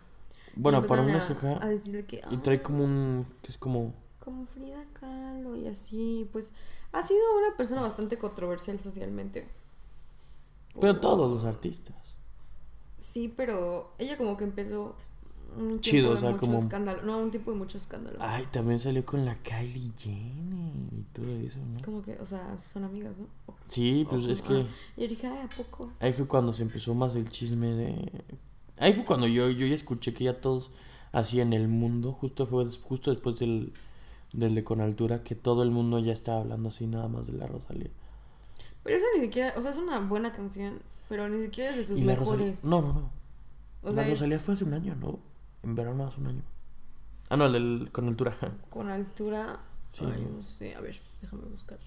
Bueno, 0.57 0.85
para 0.85 1.01
una 1.01 1.17
a- 1.17 1.21
ceja... 1.23 1.57
A 1.65 1.69
decirle 1.69 2.05
que. 2.05 2.21
Y 2.31 2.37
trae 2.37 2.59
"Ah, 2.59 2.63
como 2.63 2.85
un... 2.85 3.27
que 3.41 3.51
es 3.51 3.57
como... 3.57 3.95
como 4.21 4.45
Frida 4.45 4.85
Kahlo 4.93 5.57
y 5.57 5.67
así, 5.67 6.29
pues 6.33 6.53
ha 6.93 7.03
sido 7.03 7.21
una 7.39 7.57
persona 7.57 7.81
bastante 7.81 8.19
controversial 8.19 8.79
socialmente. 8.79 9.49
Pero 10.79 10.93
Por- 10.93 11.01
todos 11.01 11.31
los 11.31 11.47
artistas. 11.47 11.97
Sí, 12.99 13.33
pero 13.35 13.95
ella 13.99 14.19
como 14.19 14.37
que 14.37 14.45
empezó 14.45 14.97
un 15.57 15.81
Chido, 15.81 16.11
o 16.13 16.17
sea, 16.19 16.31
mucho 16.31 16.41
como- 16.41 16.59
escándalo. 16.59 17.03
No, 17.03 17.19
un 17.19 17.31
tiempo 17.31 17.51
de 17.53 17.57
mucho 17.59 17.79
escándalo. 17.79 18.17
Ay, 18.21 18.47
también 18.51 18.79
salió 18.79 19.05
con 19.05 19.25
la 19.25 19.37
Kylie 19.43 19.93
Jenner 19.97 20.93
y 20.93 21.03
todo 21.13 21.27
eso, 21.39 21.61
¿no? 21.61 21.81
Como 21.83 22.03
que, 22.03 22.17
o 22.21 22.27
sea, 22.27 22.57
son 22.59 22.85
amigas, 22.85 23.17
¿no? 23.19 23.27
O- 23.47 23.55
Sí, 23.69 24.07
pues 24.09 24.27
o 24.27 24.31
es 24.31 24.43
que 24.43 24.55
ah, 24.63 24.67
yo 24.97 25.09
dije, 25.09 25.27
ay, 25.27 25.39
¿a 25.47 25.49
poco? 25.57 25.91
ahí 26.01 26.13
fue 26.13 26.27
cuando 26.27 26.53
se 26.53 26.63
empezó 26.63 26.95
más 26.95 27.17
el 27.17 27.31
chisme 27.31 27.69
de... 27.75 28.23
Ahí 28.79 28.93
fue 28.93 29.05
cuando 29.05 29.27
yo, 29.27 29.49
yo 29.51 29.67
ya 29.67 29.75
escuché 29.75 30.13
que 30.13 30.25
ya 30.25 30.41
todos 30.41 30.71
así 31.13 31.41
en 31.41 31.53
el 31.53 31.69
mundo, 31.69 32.13
justo 32.13 32.47
fue 32.47 32.67
justo 32.83 33.11
después 33.11 33.39
del, 33.39 33.73
del 34.33 34.55
de 34.55 34.65
Con 34.65 34.81
Altura, 34.81 35.23
que 35.23 35.35
todo 35.35 35.63
el 35.63 35.71
mundo 35.71 35.99
ya 36.01 36.13
estaba 36.13 36.41
hablando 36.41 36.69
así 36.71 36.87
nada 36.87 37.07
más 37.09 37.27
de 37.29 37.35
la 37.35 37.47
Rosalía. 37.47 37.91
Pero 38.83 38.97
esa 38.97 39.07
ni 39.17 39.23
siquiera, 39.23 39.55
o 39.57 39.63
sea, 39.63 39.71
es 39.71 39.77
una 39.79 40.01
buena 40.01 40.33
canción, 40.33 40.81
pero 41.09 41.29
ni 41.29 41.41
siquiera 41.41 41.71
es 41.71 41.77
de 41.77 41.85
sus 41.85 41.99
Rosalía... 42.01 42.17
mejores. 42.21 42.65
No, 42.65 42.83
no, 42.83 42.93
no. 42.93 43.11
O 43.83 43.89
la 43.89 43.95
sea, 43.95 44.03
es 44.05 44.11
Rosalía 44.11 44.39
fue 44.39 44.55
hace 44.55 44.65
un 44.65 44.75
año, 44.75 44.95
¿no? 44.97 45.19
En 45.65 45.75
verano 45.75 46.07
hace 46.07 46.21
un 46.21 46.27
año. 46.29 46.43
Ah, 47.31 47.37
no, 47.37 47.47
el 47.47 47.89
Con 47.91 48.09
Altura. 48.09 48.37
con 48.71 48.91
altura. 48.91 49.59
Sí. 49.93 50.05
Ay, 50.05 50.29
no 50.31 50.43
sé, 50.43 50.75
a 50.75 50.81
ver, 50.81 50.97
déjame 51.23 51.45
buscar. 51.45 51.79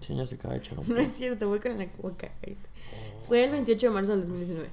Sí, 0.00 0.14
ya 0.14 0.26
se 0.26 0.34
acaba 0.34 0.54
de 0.54 0.60
echar 0.60 0.78
un 0.78 0.88
No 0.94 0.98
es 0.98 1.08
cierto, 1.08 1.48
voy 1.48 1.60
con 1.60 1.78
la 1.78 1.86
boca 2.00 2.30
ahorita. 2.42 2.68
Fue 3.26 3.44
el 3.44 3.50
28 3.52 3.86
de 3.88 3.94
marzo 3.94 4.12
del 4.12 4.20
2019. 4.20 4.70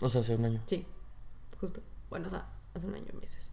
O 0.00 0.08
sea, 0.08 0.20
hace 0.20 0.36
un 0.36 0.44
año. 0.44 0.60
Sí, 0.66 0.86
justo. 1.60 1.80
Bueno, 2.10 2.28
o 2.28 2.30
sea, 2.30 2.46
hace 2.74 2.86
un 2.86 2.94
año, 2.94 3.12
meses. 3.20 3.50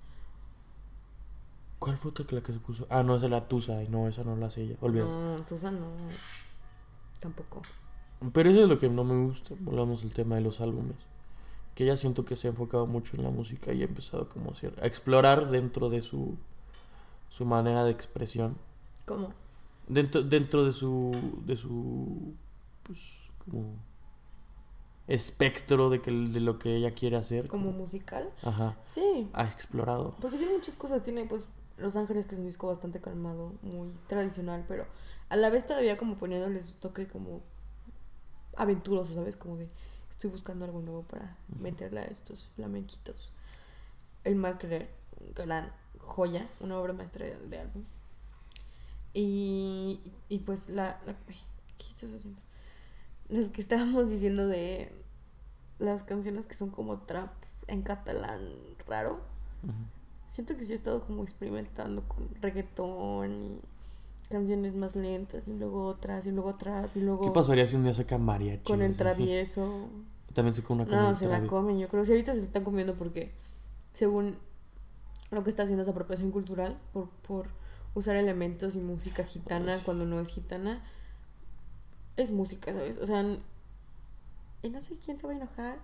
¿Cuál 1.80 1.98
fue 1.98 2.12
la 2.30 2.42
que 2.42 2.54
se 2.54 2.60
puso? 2.60 2.86
Ah, 2.92 3.02
no, 3.02 3.16
esa 3.16 3.26
es 3.26 3.32
la 3.32 3.48
Tusa. 3.48 3.82
Y 3.82 3.88
no, 3.88 4.08
esa 4.08 4.24
no 4.24 4.36
la 4.36 4.48
hace 4.48 4.62
ella. 4.62 4.76
Olvídalo. 4.82 5.38
No, 5.38 5.44
Tusa 5.46 5.72
no. 5.72 5.88
Tampoco. 7.20 7.64
Pero 8.34 8.52
eso 8.52 8.62
es 8.62 8.70
lo 8.70 8.78
que 8.78 8.88
no 8.88 9.04
me 9.04 9.26
gusta. 9.26 9.56
Volvamos 9.60 10.04
al 10.04 10.12
tema 10.12 10.36
de 10.36 10.42
los 10.42 10.62
álbumes. 10.62 10.98
Que 11.76 11.86
ella 11.86 11.98
siento 11.98 12.26
que 12.26 12.36
se 12.36 12.48
ha 12.48 12.52
enfocado 12.52 12.86
mucho 12.86 13.16
en 13.16 13.24
la 13.24 13.30
música 13.30 13.74
y 13.74 13.82
ha 13.82 13.86
empezado 13.86 14.28
como 14.30 14.52
a, 14.52 14.86
explorar 14.86 15.50
dentro 15.50 15.90
de 15.90 16.02
su, 16.02 16.38
su 17.30 17.46
manera 17.46 17.84
de 17.86 17.92
expresión. 17.92 18.58
¿Cómo? 19.06 19.34
Dentro, 19.88 20.22
dentro 20.24 20.66
de 20.66 20.72
su. 20.72 21.12
de 21.46 21.56
su. 21.56 22.34
pues 22.84 23.30
como. 23.46 23.76
espectro 25.08 25.90
de, 25.90 26.02
que, 26.02 26.12
de 26.12 26.40
lo 26.40 26.60
que 26.60 26.76
ella 26.76 26.92
quiere 26.92 27.18
hacer. 27.18 27.48
¿Como 27.48 27.72
musical? 27.72 28.30
Ajá. 28.44 28.78
Sí. 28.86 29.30
Ha 29.34 29.46
explorado. 29.46 30.16
Porque 30.20 30.38
tiene 30.38 30.54
muchas 30.54 30.76
cosas. 30.76 31.04
Tiene, 31.04 31.26
pues, 31.26 31.48
Los 31.78 31.96
Ángeles, 31.96 32.26
que 32.26 32.36
es 32.36 32.40
un 32.40 32.48
disco 32.48 32.68
bastante 32.68 33.00
calmado, 33.00 33.54
muy 33.62 33.90
tradicional, 34.08 34.66
pero 34.68 34.86
a 35.30 35.38
la 35.38 35.50
vez 35.50 35.66
todavía 35.66 35.98
como 35.98 36.18
poniéndole 36.18 36.62
su 36.62 36.74
toque 36.74 37.08
como 37.08 37.42
aventuroso, 38.58 39.14
¿sabes? 39.16 39.38
Como 39.38 39.56
de 39.56 39.70
estoy 40.12 40.30
buscando 40.30 40.66
algo 40.66 40.82
nuevo 40.82 41.04
para 41.04 41.38
meterle 41.60 42.02
a 42.02 42.06
estos 42.06 42.46
flamenquitos. 42.56 43.34
El 44.24 44.36
Mal 44.36 44.58
Querer, 44.58 44.90
gran 45.36 45.74
joya, 45.98 46.48
una 46.60 46.78
obra 46.78 46.94
maestra 46.94 47.26
de, 47.26 47.38
de 47.38 47.60
álbum. 47.60 47.84
Y, 49.14 50.00
y 50.30 50.40
pues 50.40 50.70
la, 50.70 51.00
¿Qué 51.78 51.86
estás 51.90 52.14
haciendo? 52.14 52.40
es 53.30 53.50
que 53.50 53.62
estábamos 53.62 54.10
diciendo 54.10 54.48
de 54.48 54.92
las 55.80 56.04
canciones 56.04 56.48
que 56.48 56.54
son 56.54 56.70
como 56.70 57.00
trap 57.00 57.32
en 57.68 57.82
catalán 57.82 58.54
raro. 58.88 59.22
Siento 60.28 60.56
que 60.56 60.64
sí 60.64 60.74
he 60.74 60.76
estado 60.76 61.06
como 61.06 61.24
experimentando 61.24 62.08
con 62.08 62.30
reggaetón 62.42 63.34
y 63.44 63.62
canciones 64.32 64.74
más 64.74 64.96
lentas 64.96 65.48
y 65.48 65.54
luego 65.54 65.86
otras 65.86 66.26
y 66.26 66.32
luego 66.32 66.56
trap 66.56 66.96
y 66.98 67.02
luego... 67.02 67.22
¿Qué 67.26 67.32
pasaría 67.32 67.68
si 67.68 67.76
un 67.76 67.84
día 67.84 67.94
saca 67.94 68.18
mariachi? 68.18 68.64
Con 68.64 68.82
el 68.82 68.96
travieso. 68.98 69.90
También 70.34 70.54
se 70.54 70.64
come 70.64 70.84
una 70.84 71.10
No, 71.10 71.16
se 71.16 71.28
la 71.28 71.46
comen, 71.46 71.78
yo 71.78 71.88
creo. 71.90 72.06
Si 72.06 72.12
ahorita 72.12 72.34
se 72.34 72.42
están 72.42 72.64
comiendo 72.64 72.96
porque, 72.96 73.32
según 73.94 74.38
lo 75.30 75.44
que 75.44 75.50
está 75.50 75.64
haciendo 75.64 75.84
es 75.84 75.90
apropiación 75.90 76.32
cultural, 76.32 76.80
por, 76.94 77.10
por 77.10 77.48
usar 77.94 78.16
elementos 78.16 78.76
y 78.76 78.80
música 78.80 79.24
gitana 79.24 79.74
Pues 79.74 79.84
cuando 79.84 80.06
no 80.06 80.20
es 80.20 80.30
gitana, 80.30 80.82
es 82.18 82.32
música, 82.32 82.74
¿sabes? 82.74 82.98
O 82.98 83.06
sea, 83.06 83.26
y 84.64 84.70
no 84.70 84.82
sé 84.82 84.98
quién 85.04 85.20
se 85.20 85.28
va 85.28 85.34
a 85.34 85.36
enojar. 85.36 85.80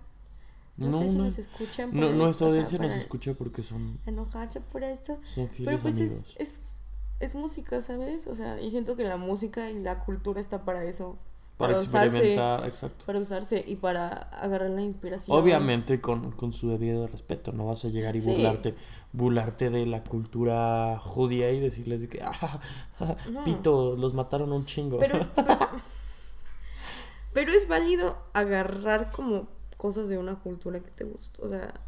No, 0.76 0.96
sé 0.98 1.08
si 1.08 1.16
nos 1.16 1.38
escuchan. 1.38 1.90
No, 1.92 2.06
por 2.06 2.14
nuestra 2.14 2.28
esto, 2.28 2.28
o 2.28 2.48
sea, 2.48 2.48
audiencia 2.48 2.78
nos 2.78 2.92
escucha 2.92 3.34
porque 3.34 3.62
son, 3.62 3.98
Enojarse 4.06 4.60
por 4.60 4.84
esto. 4.84 5.18
son 5.24 5.48
fieles 5.48 5.74
Pero 5.74 5.78
pues 5.80 5.96
amigos. 5.96 6.36
es, 6.36 6.48
es, 6.48 6.76
es 7.20 7.34
música, 7.34 7.80
¿sabes? 7.80 8.26
O 8.26 8.34
sea, 8.34 8.60
y 8.60 8.70
siento 8.70 8.96
que 8.96 9.04
la 9.04 9.16
música 9.16 9.70
y 9.70 9.78
la 9.80 10.04
cultura 10.04 10.40
está 10.40 10.64
para 10.64 10.84
eso. 10.84 11.18
para, 11.56 11.72
para 11.72 11.82
usarse. 11.82 12.06
experimentar, 12.16 12.66
exacto. 12.66 13.04
Para 13.06 13.18
usarse 13.18 13.64
y 13.66 13.74
para 13.76 14.08
agarrar 14.08 14.70
la 14.70 14.82
inspiración. 14.82 15.36
Obviamente 15.36 16.00
con, 16.00 16.30
con 16.32 16.52
su 16.52 16.70
debido 16.70 17.06
respeto, 17.08 17.50
no 17.52 17.66
vas 17.66 17.84
a 17.84 17.88
llegar 17.88 18.14
y 18.14 18.20
Sí. 18.20 18.30
burlarte, 18.30 18.74
burlarte 19.12 19.68
de 19.70 19.84
la 19.86 20.04
cultura 20.04 20.98
judía 21.00 21.50
y 21.50 21.58
decirles 21.58 22.00
de 22.02 22.08
que, 22.08 22.22
ah, 22.24 22.60
No. 23.30 23.42
pito, 23.42 23.96
los 23.96 24.14
mataron 24.14 24.52
un 24.52 24.66
chingo. 24.66 24.98
Pero 24.98 25.16
es, 25.16 25.26
pero, 25.34 25.58
pero 27.32 27.52
es 27.52 27.66
válido 27.68 28.16
agarrar 28.34 29.10
como 29.10 29.48
cosas 29.76 30.08
de 30.08 30.18
una 30.18 30.36
cultura 30.40 30.80
que 30.80 30.90
te 30.90 31.04
gusta. 31.04 31.42
O 31.44 31.48
sea, 31.48 31.74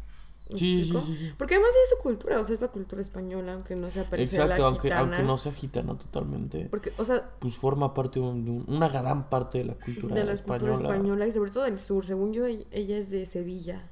sí, 0.57 0.83
sí, 0.83 0.91
sí, 1.05 1.17
sí. 1.17 1.33
Porque 1.37 1.55
además 1.55 1.71
es 1.83 1.89
su 1.97 2.03
cultura, 2.03 2.39
o 2.39 2.45
sea, 2.45 2.53
es 2.55 2.61
la 2.61 2.67
cultura 2.69 3.01
española, 3.01 3.53
aunque 3.53 3.75
no 3.75 3.89
sea 3.91 4.09
parecida 4.09 4.43
a 4.43 4.47
la 4.47 4.55
Exacto, 4.55 4.65
aunque, 4.67 4.81
gitana. 4.89 5.01
aunque 5.01 5.23
no 5.23 5.37
sea 5.37 5.51
gitano 5.53 5.95
totalmente, 5.97 6.67
Porque, 6.69 6.93
o 6.97 7.05
sea, 7.05 7.29
pues 7.39 7.55
forma 7.55 7.93
parte 7.93 8.19
de, 8.19 8.25
un- 8.25 8.65
una 8.67 8.89
gran 8.89 9.29
parte 9.29 9.59
de 9.59 9.65
la 9.65 9.73
cultura 9.75 10.15
de 10.15 10.23
la 10.23 10.33
española. 10.33 10.71
cultura 10.75 10.93
española 10.95 11.27
y 11.27 11.33
sobre 11.33 11.51
todo 11.51 11.63
del 11.63 11.79
sur. 11.79 12.05
Según 12.05 12.33
yo, 12.33 12.45
ella 12.45 12.97
es 12.97 13.09
de 13.09 13.25
Sevilla. 13.25 13.89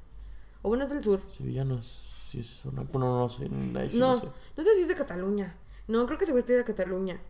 O 0.62 0.68
bueno, 0.68 0.84
es 0.84 0.90
del 0.90 1.02
sur. 1.02 1.20
Sevillanos, 1.36 1.86
sí 2.30 2.40
es 2.40 2.64
una... 2.64 2.82
Bueno, 2.82 3.18
no 3.18 3.28
sé, 3.28 3.48
No, 3.48 4.14
no 4.14 4.20
sé. 4.20 4.26
no 4.56 4.62
sé 4.64 4.74
si 4.74 4.82
es 4.82 4.88
de 4.88 4.94
Cataluña. 4.94 5.56
No, 5.88 6.06
creo 6.06 6.18
que 6.18 6.26
se 6.26 6.32
va 6.32 6.36
a 6.36 6.40
estudiar 6.40 6.62
a 6.62 6.64
Cataluña. 6.64 7.20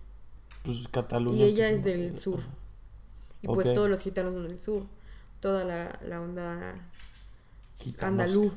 Pues 0.64 0.86
Cataluña. 0.88 1.38
Y 1.38 1.42
ella 1.44 1.70
es 1.70 1.80
no, 1.80 1.86
del 1.86 2.18
sur. 2.18 2.38
ajá. 2.40 2.48
Y 3.42 3.46
pues 3.46 3.72
todos 3.72 3.88
los 3.88 4.00
gitanos 4.00 4.34
son 4.34 4.46
del 4.48 4.60
sur. 4.60 4.82
Toda 5.40 5.64
la, 5.64 5.98
la 6.06 6.20
onda 6.20 6.74
Gitanos. 7.78 8.20
andaluz. 8.26 8.52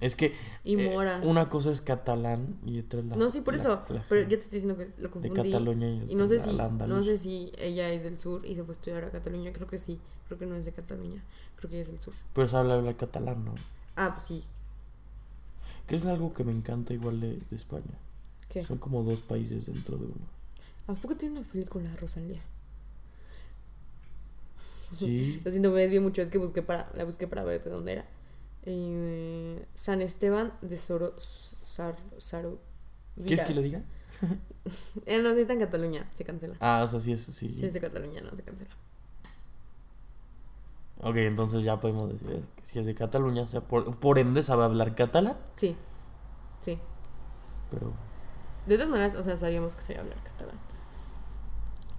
Es 0.00 0.16
que 0.16 0.34
Y 0.64 0.80
eh, 0.80 0.96
una 1.22 1.50
cosa 1.50 1.70
es 1.70 1.82
catalán 1.82 2.56
y 2.64 2.78
otra 2.80 3.00
es 3.00 3.06
la. 3.06 3.16
No, 3.16 3.28
sí, 3.28 3.42
por 3.42 3.54
la- 3.54 3.60
eso. 3.60 3.82
la- 3.90 4.04
pero 4.08 4.22
ya 4.22 4.28
te 4.30 4.36
estoy 4.36 4.60
diciendo 4.60 4.76
que 4.78 4.86
lo 4.96 5.08
de 5.08 5.10
confundí. 5.10 5.50
Cataluña 5.50 5.86
y, 5.88 6.12
Y 6.12 6.14
no 6.14 6.26
sé 6.28 6.40
si 6.40 6.56
no 6.56 7.02
sé 7.02 7.18
si 7.18 7.52
ella 7.58 7.90
es 7.90 8.04
del 8.04 8.18
sur 8.18 8.44
y 8.46 8.54
se 8.54 8.64
fue 8.64 8.72
a 8.72 8.76
estudiar 8.76 9.04
a 9.04 9.10
Cataluña. 9.10 9.52
Creo 9.52 9.66
que 9.66 9.78
sí. 9.78 10.00
Creo 10.26 10.38
que 10.38 10.46
no 10.46 10.56
es 10.56 10.64
de 10.64 10.72
Cataluña. 10.72 11.22
Creo 11.56 11.68
que 11.70 11.76
ella 11.76 11.82
es 11.82 11.88
del 11.90 12.00
sur. 12.00 12.14
Pero 12.34 12.48
sabe 12.48 12.72
hablar 12.72 12.96
catalán, 12.96 13.44
¿no? 13.44 13.54
Ah, 13.96 14.12
pues 14.14 14.26
sí. 14.26 14.44
Que 15.86 15.96
es 15.96 16.06
algo 16.06 16.32
que 16.32 16.42
me 16.42 16.52
encanta 16.52 16.94
igual 16.94 17.20
de, 17.20 17.36
de 17.50 17.56
España. 17.56 17.98
¿Qué? 18.48 18.64
Son 18.64 18.78
como 18.78 19.02
dos 19.02 19.20
países 19.20 19.66
dentro 19.66 19.98
de 19.98 20.06
uno. 20.06 20.26
¿A 20.86 20.94
poco 20.94 21.16
tiene 21.16 21.38
una 21.38 21.46
película, 21.48 21.94
Rosalía? 22.00 22.40
Sí. 24.96 25.40
Lo 25.44 25.50
siento, 25.50 25.70
me 25.70 25.80
desvié 25.82 26.00
mucho. 26.00 26.22
Es 26.22 26.30
que 26.30 26.38
busqué 26.38 26.62
para, 26.62 26.90
la 26.96 27.04
busqué 27.04 27.26
para 27.28 27.44
ver 27.44 27.62
de 27.62 27.70
dónde 27.70 27.92
era. 27.92 28.04
Eh, 28.64 29.66
San 29.74 30.02
Esteban 30.02 30.52
de 30.60 30.76
Soro, 30.76 31.14
Sar, 31.18 31.96
Saro, 32.18 32.58
¿Quieres 33.26 33.46
que 33.46 33.54
lo 33.54 33.62
diga? 33.62 33.82
Eh, 35.06 35.22
no, 35.22 35.32
sí 35.34 35.40
está 35.40 35.54
en 35.54 35.60
Cataluña. 35.60 36.06
Se 36.12 36.24
cancela. 36.24 36.54
Ah, 36.60 36.82
o 36.84 36.86
sea, 36.86 37.00
sí 37.00 37.12
es 37.12 37.22
sí. 37.22 37.54
Sí 37.56 37.64
es 37.64 37.72
de 37.72 37.80
Cataluña, 37.80 38.20
no 38.20 38.36
se 38.36 38.42
cancela. 38.42 38.70
Ok, 41.02 41.16
entonces 41.16 41.62
ya 41.64 41.80
podemos 41.80 42.10
decir 42.12 42.30
eso, 42.30 42.46
que 42.56 42.66
si 42.66 42.78
es 42.78 42.84
de 42.84 42.94
Cataluña, 42.94 43.42
o 43.42 43.46
sea, 43.46 43.62
por, 43.62 43.98
por 43.98 44.18
ende 44.18 44.42
sabe 44.42 44.64
hablar 44.64 44.94
catalán, 44.94 45.38
Sí. 45.56 45.74
Sí. 46.60 46.78
pero 47.70 47.94
De 48.66 48.74
todas 48.76 48.90
maneras, 48.90 49.14
o 49.16 49.22
sea, 49.22 49.38
sabíamos 49.38 49.74
que 49.76 49.80
sabía 49.82 50.02
hablar 50.02 50.22
catalán. 50.22 50.58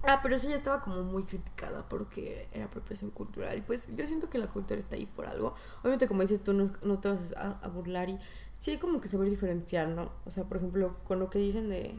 Ah, 0.04 0.20
pero 0.22 0.36
sí, 0.38 0.48
ella 0.48 0.56
estaba 0.56 0.80
como 0.80 1.02
muy 1.04 1.22
criticada 1.24 1.88
porque 1.88 2.48
era 2.52 2.64
apropiación 2.64 3.10
cultural. 3.10 3.56
Y 3.58 3.60
pues 3.62 3.88
yo 3.96 4.06
siento 4.06 4.28
que 4.28 4.38
la 4.38 4.48
cultura 4.48 4.78
está 4.80 4.96
ahí 4.96 5.06
por 5.06 5.26
algo. 5.26 5.54
Obviamente, 5.80 6.08
como 6.08 6.22
dices 6.22 6.42
tú, 6.42 6.52
no, 6.52 6.64
no 6.82 6.98
te 6.98 7.08
vas 7.08 7.34
a, 7.36 7.58
a 7.62 7.68
burlar 7.68 8.10
y 8.10 8.18
sí 8.58 8.72
hay 8.72 8.78
como 8.78 9.00
que 9.00 9.08
saber 9.08 9.30
diferenciar, 9.30 9.88
¿no? 9.88 10.10
O 10.26 10.30
sea, 10.30 10.44
por 10.44 10.56
ejemplo, 10.56 10.96
con 11.04 11.20
lo 11.20 11.30
que 11.30 11.38
dicen 11.38 11.68
de 11.68 11.94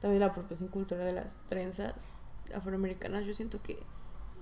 también 0.00 0.20
la 0.20 0.26
apropiación 0.26 0.68
cultural 0.68 1.04
de 1.06 1.12
las 1.14 1.32
trenzas 1.48 2.12
afroamericanas, 2.54 3.26
yo 3.26 3.34
siento 3.34 3.62
que 3.62 3.78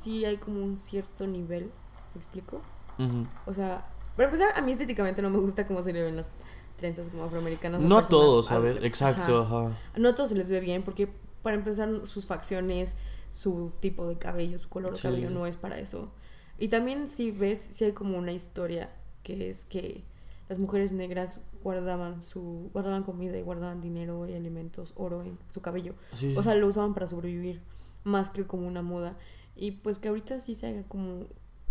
sí 0.03 0.25
hay 0.25 0.37
como 0.39 0.63
un 0.65 0.77
cierto 0.77 1.27
nivel. 1.27 1.71
¿Me 2.15 2.21
explico? 2.21 2.61
ujú. 2.99 3.27
O 3.47 3.55
sea, 3.55 3.87
para 4.17 4.27
empezar, 4.31 4.49
a 4.57 4.63
mí 4.63 4.73
estéticamente 4.73 5.23
no 5.23 5.31
me 5.31 5.39
gusta 5.39 5.67
cómo 5.67 5.83
se 5.83 5.93
le 5.93 6.03
ven 6.03 6.17
las 6.17 6.31
trenzas 6.77 7.09
como 7.11 7.25
afroamericanas. 7.25 7.81
no 7.81 7.99
a 7.99 8.03
todos, 8.05 8.51
al- 8.51 8.57
¿sabes? 8.57 8.79
Exacto, 8.85 9.43
Ajá. 9.43 9.67
ajá. 9.69 9.77
No 9.97 10.09
a 10.09 10.15
todos 10.15 10.31
se 10.31 10.35
les 10.35 10.51
ve 10.51 10.61
bien 10.61 10.83
porque 10.83 11.09
para 11.43 11.57
empezar 11.57 12.07
sus 12.07 12.27
facciones, 12.27 12.97
su 13.31 13.73
tipo 13.81 14.07
de 14.09 14.17
cabello, 14.19 14.59
su 14.59 14.69
color 14.69 14.93
de 14.93 14.97
Sí. 14.99 15.03
cabello 15.03 15.31
no 15.31 15.47
es 15.47 15.57
para 15.57 15.79
eso. 15.79 16.11
Y 16.59 16.69
también 16.69 17.09
si 17.09 17.31
ves, 17.31 17.59
si 17.59 17.85
hay 17.85 17.93
como 17.93 18.17
una 18.19 18.33
historia 18.33 18.91
que 19.23 19.51
es 19.51 19.65
que 19.65 20.05
las 20.49 20.59
mujeres 20.59 20.93
negras 20.93 21.43
guardaban 21.63 22.23
su 22.23 22.71
guardaban 22.73 23.03
comida 23.03 23.37
y 23.37 23.43
guardaban 23.43 23.81
dinero 23.81 24.27
y 24.29 24.35
alimentos, 24.35 24.93
oro 24.97 25.23
en 25.23 25.37
su 25.51 25.61
cabello. 25.61 25.95
Sí, 26.15 26.35
O 26.37 26.43
sea, 26.43 26.55
lo 26.55 26.69
usaban 26.69 26.95
para 26.95 27.09
sobrevivir 27.09 27.61
más 28.05 28.31
que 28.31 28.47
como 28.47 28.67
una 28.69 28.83
moda. 28.83 29.17
Y 29.57 29.73
pues 29.73 29.99
que 29.99 30.09
ahorita 30.09 30.39
sí 30.39 30.55
se 30.55 30.69
haga 30.69 30.83
como 30.85 31.25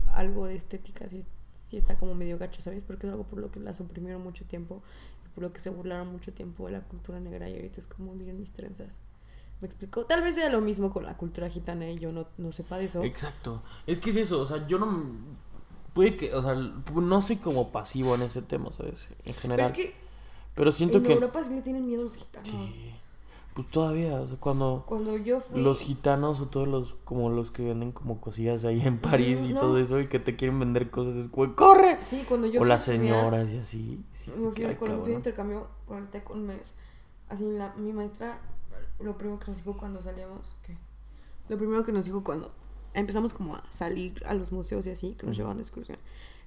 algo 0.07 0.45
de 0.47 0.55
estética, 0.55 1.07
sí, 1.09 1.23
sí 1.67 1.77
está 1.77 1.97
como 1.97 2.13
medio 2.15 2.37
gacho, 2.37 2.61
¿sabes? 2.61 2.83
Porque 2.83 3.07
es 3.07 3.11
algo 3.13 3.23
por 3.25 3.39
lo 3.39 3.51
que 3.51 3.59
las 3.59 3.79
oprimieron 3.79 4.21
mucho 4.21 4.43
tiempo 4.45 4.83
y 5.25 5.29
por 5.29 5.43
lo 5.43 5.53
que 5.53 5.61
se 5.61 5.69
burlaron 5.69 6.09
mucho 6.11 6.33
tiempo 6.33 6.65
de 6.65 6.73
la 6.73 6.81
cultura 6.81 7.19
negra 7.19 7.49
y 7.49 7.55
ahorita 7.55 7.79
es 7.79 7.87
como 7.87 8.13
miren 8.13 8.39
mis 8.39 8.51
trenzas. 8.51 8.99
¿Me 9.61 9.67
explico? 9.67 10.05
Tal 10.05 10.21
vez 10.21 10.35
sea 10.35 10.49
lo 10.49 10.61
mismo 10.61 10.91
con 10.91 11.05
la 11.05 11.15
cultura 11.17 11.49
gitana 11.49 11.89
y 11.89 11.97
yo 11.97 12.11
no, 12.11 12.27
no 12.37 12.51
sepa 12.51 12.77
de 12.77 12.85
eso. 12.85 13.03
Exacto. 13.03 13.61
Es 13.87 13.99
que 13.99 14.09
es 14.11 14.17
eso, 14.17 14.41
o 14.41 14.45
sea, 14.45 14.65
yo 14.67 14.77
no. 14.79 15.03
Puede 15.93 16.17
que, 16.17 16.33
o 16.35 16.41
sea, 16.41 16.55
no 16.55 17.21
soy 17.21 17.37
como 17.37 17.71
pasivo 17.71 18.15
en 18.15 18.23
ese 18.23 18.41
tema, 18.41 18.71
¿sabes? 18.73 19.07
En 19.23 19.33
Pero 19.33 19.39
general. 19.39 19.65
es 19.67 19.71
que 19.71 19.93
Pero 20.53 20.71
siento 20.71 20.97
en 20.97 21.03
que. 21.05 21.13
Europa 21.13 21.41
sí 21.43 21.51
le 21.51 21.61
tienen 21.61 21.85
miedo 21.87 22.01
a 22.01 22.03
los 22.03 22.15
gitanos. 22.15 22.49
Sí. 22.49 22.93
Pues 23.53 23.69
todavía, 23.69 24.19
o 24.19 24.27
sea, 24.27 24.35
cuando 24.37 24.83
Cuando 24.85 25.15
yo 25.15 25.39
fui... 25.39 25.61
los 25.63 25.79
gitanos 25.79 26.41
o 26.41 26.47
todos 26.47 26.67
los, 26.67 26.95
como 27.05 27.29
los 27.29 27.51
que 27.51 27.63
venden 27.63 27.93
como 27.93 28.19
cosillas 28.19 28.65
ahí 28.65 28.81
en 28.85 28.97
París 28.99 29.39
y 29.49 29.53
no. 29.53 29.61
todo 29.61 29.77
eso 29.79 29.97
y 30.01 30.07
que 30.09 30.19
te 30.19 30.35
quieren 30.35 30.59
vender 30.59 30.91
cosas, 30.91 31.15
es 31.15 31.29
como, 31.29 31.55
¡corre! 31.55 31.97
Sí, 32.03 32.25
cuando 32.27 32.47
yo 32.47 32.59
O 32.59 32.63
fui 32.63 32.67
las 32.67 32.85
estudiar- 32.89 32.99
señoras 33.21 33.49
y 33.51 33.57
así. 33.59 34.05
Sí, 34.11 34.31
sí, 34.35 34.41
me 34.41 34.51
fui, 34.51 34.75
cuando 34.75 34.99
fui 34.99 35.11
de 35.11 35.15
intercambio 35.15 35.67
con 35.87 36.07
TEC 36.07 36.29
un 36.31 36.47
mes, 36.47 36.73
así 37.29 37.45
la, 37.49 37.73
mi 37.77 37.93
maestra, 37.93 38.41
lo 38.99 39.17
primero 39.17 39.39
que 39.39 39.51
nos 39.51 39.57
dijo 39.59 39.77
cuando 39.77 40.01
salíamos, 40.01 40.57
¿qué? 40.65 40.77
Lo 41.49 41.57
primero 41.57 41.83
que 41.83 41.91
nos 41.91 42.05
dijo 42.05 42.23
cuando 42.23 42.51
empezamos 42.93 43.33
como 43.33 43.55
a 43.55 43.63
salir 43.69 44.23
a 44.25 44.33
los 44.33 44.51
museos 44.51 44.85
y 44.87 44.91
así, 44.91 45.15
que 45.19 45.27
nos 45.27 45.35
llevaban 45.35 45.57
de 45.57 45.63
excursión, 45.63 45.97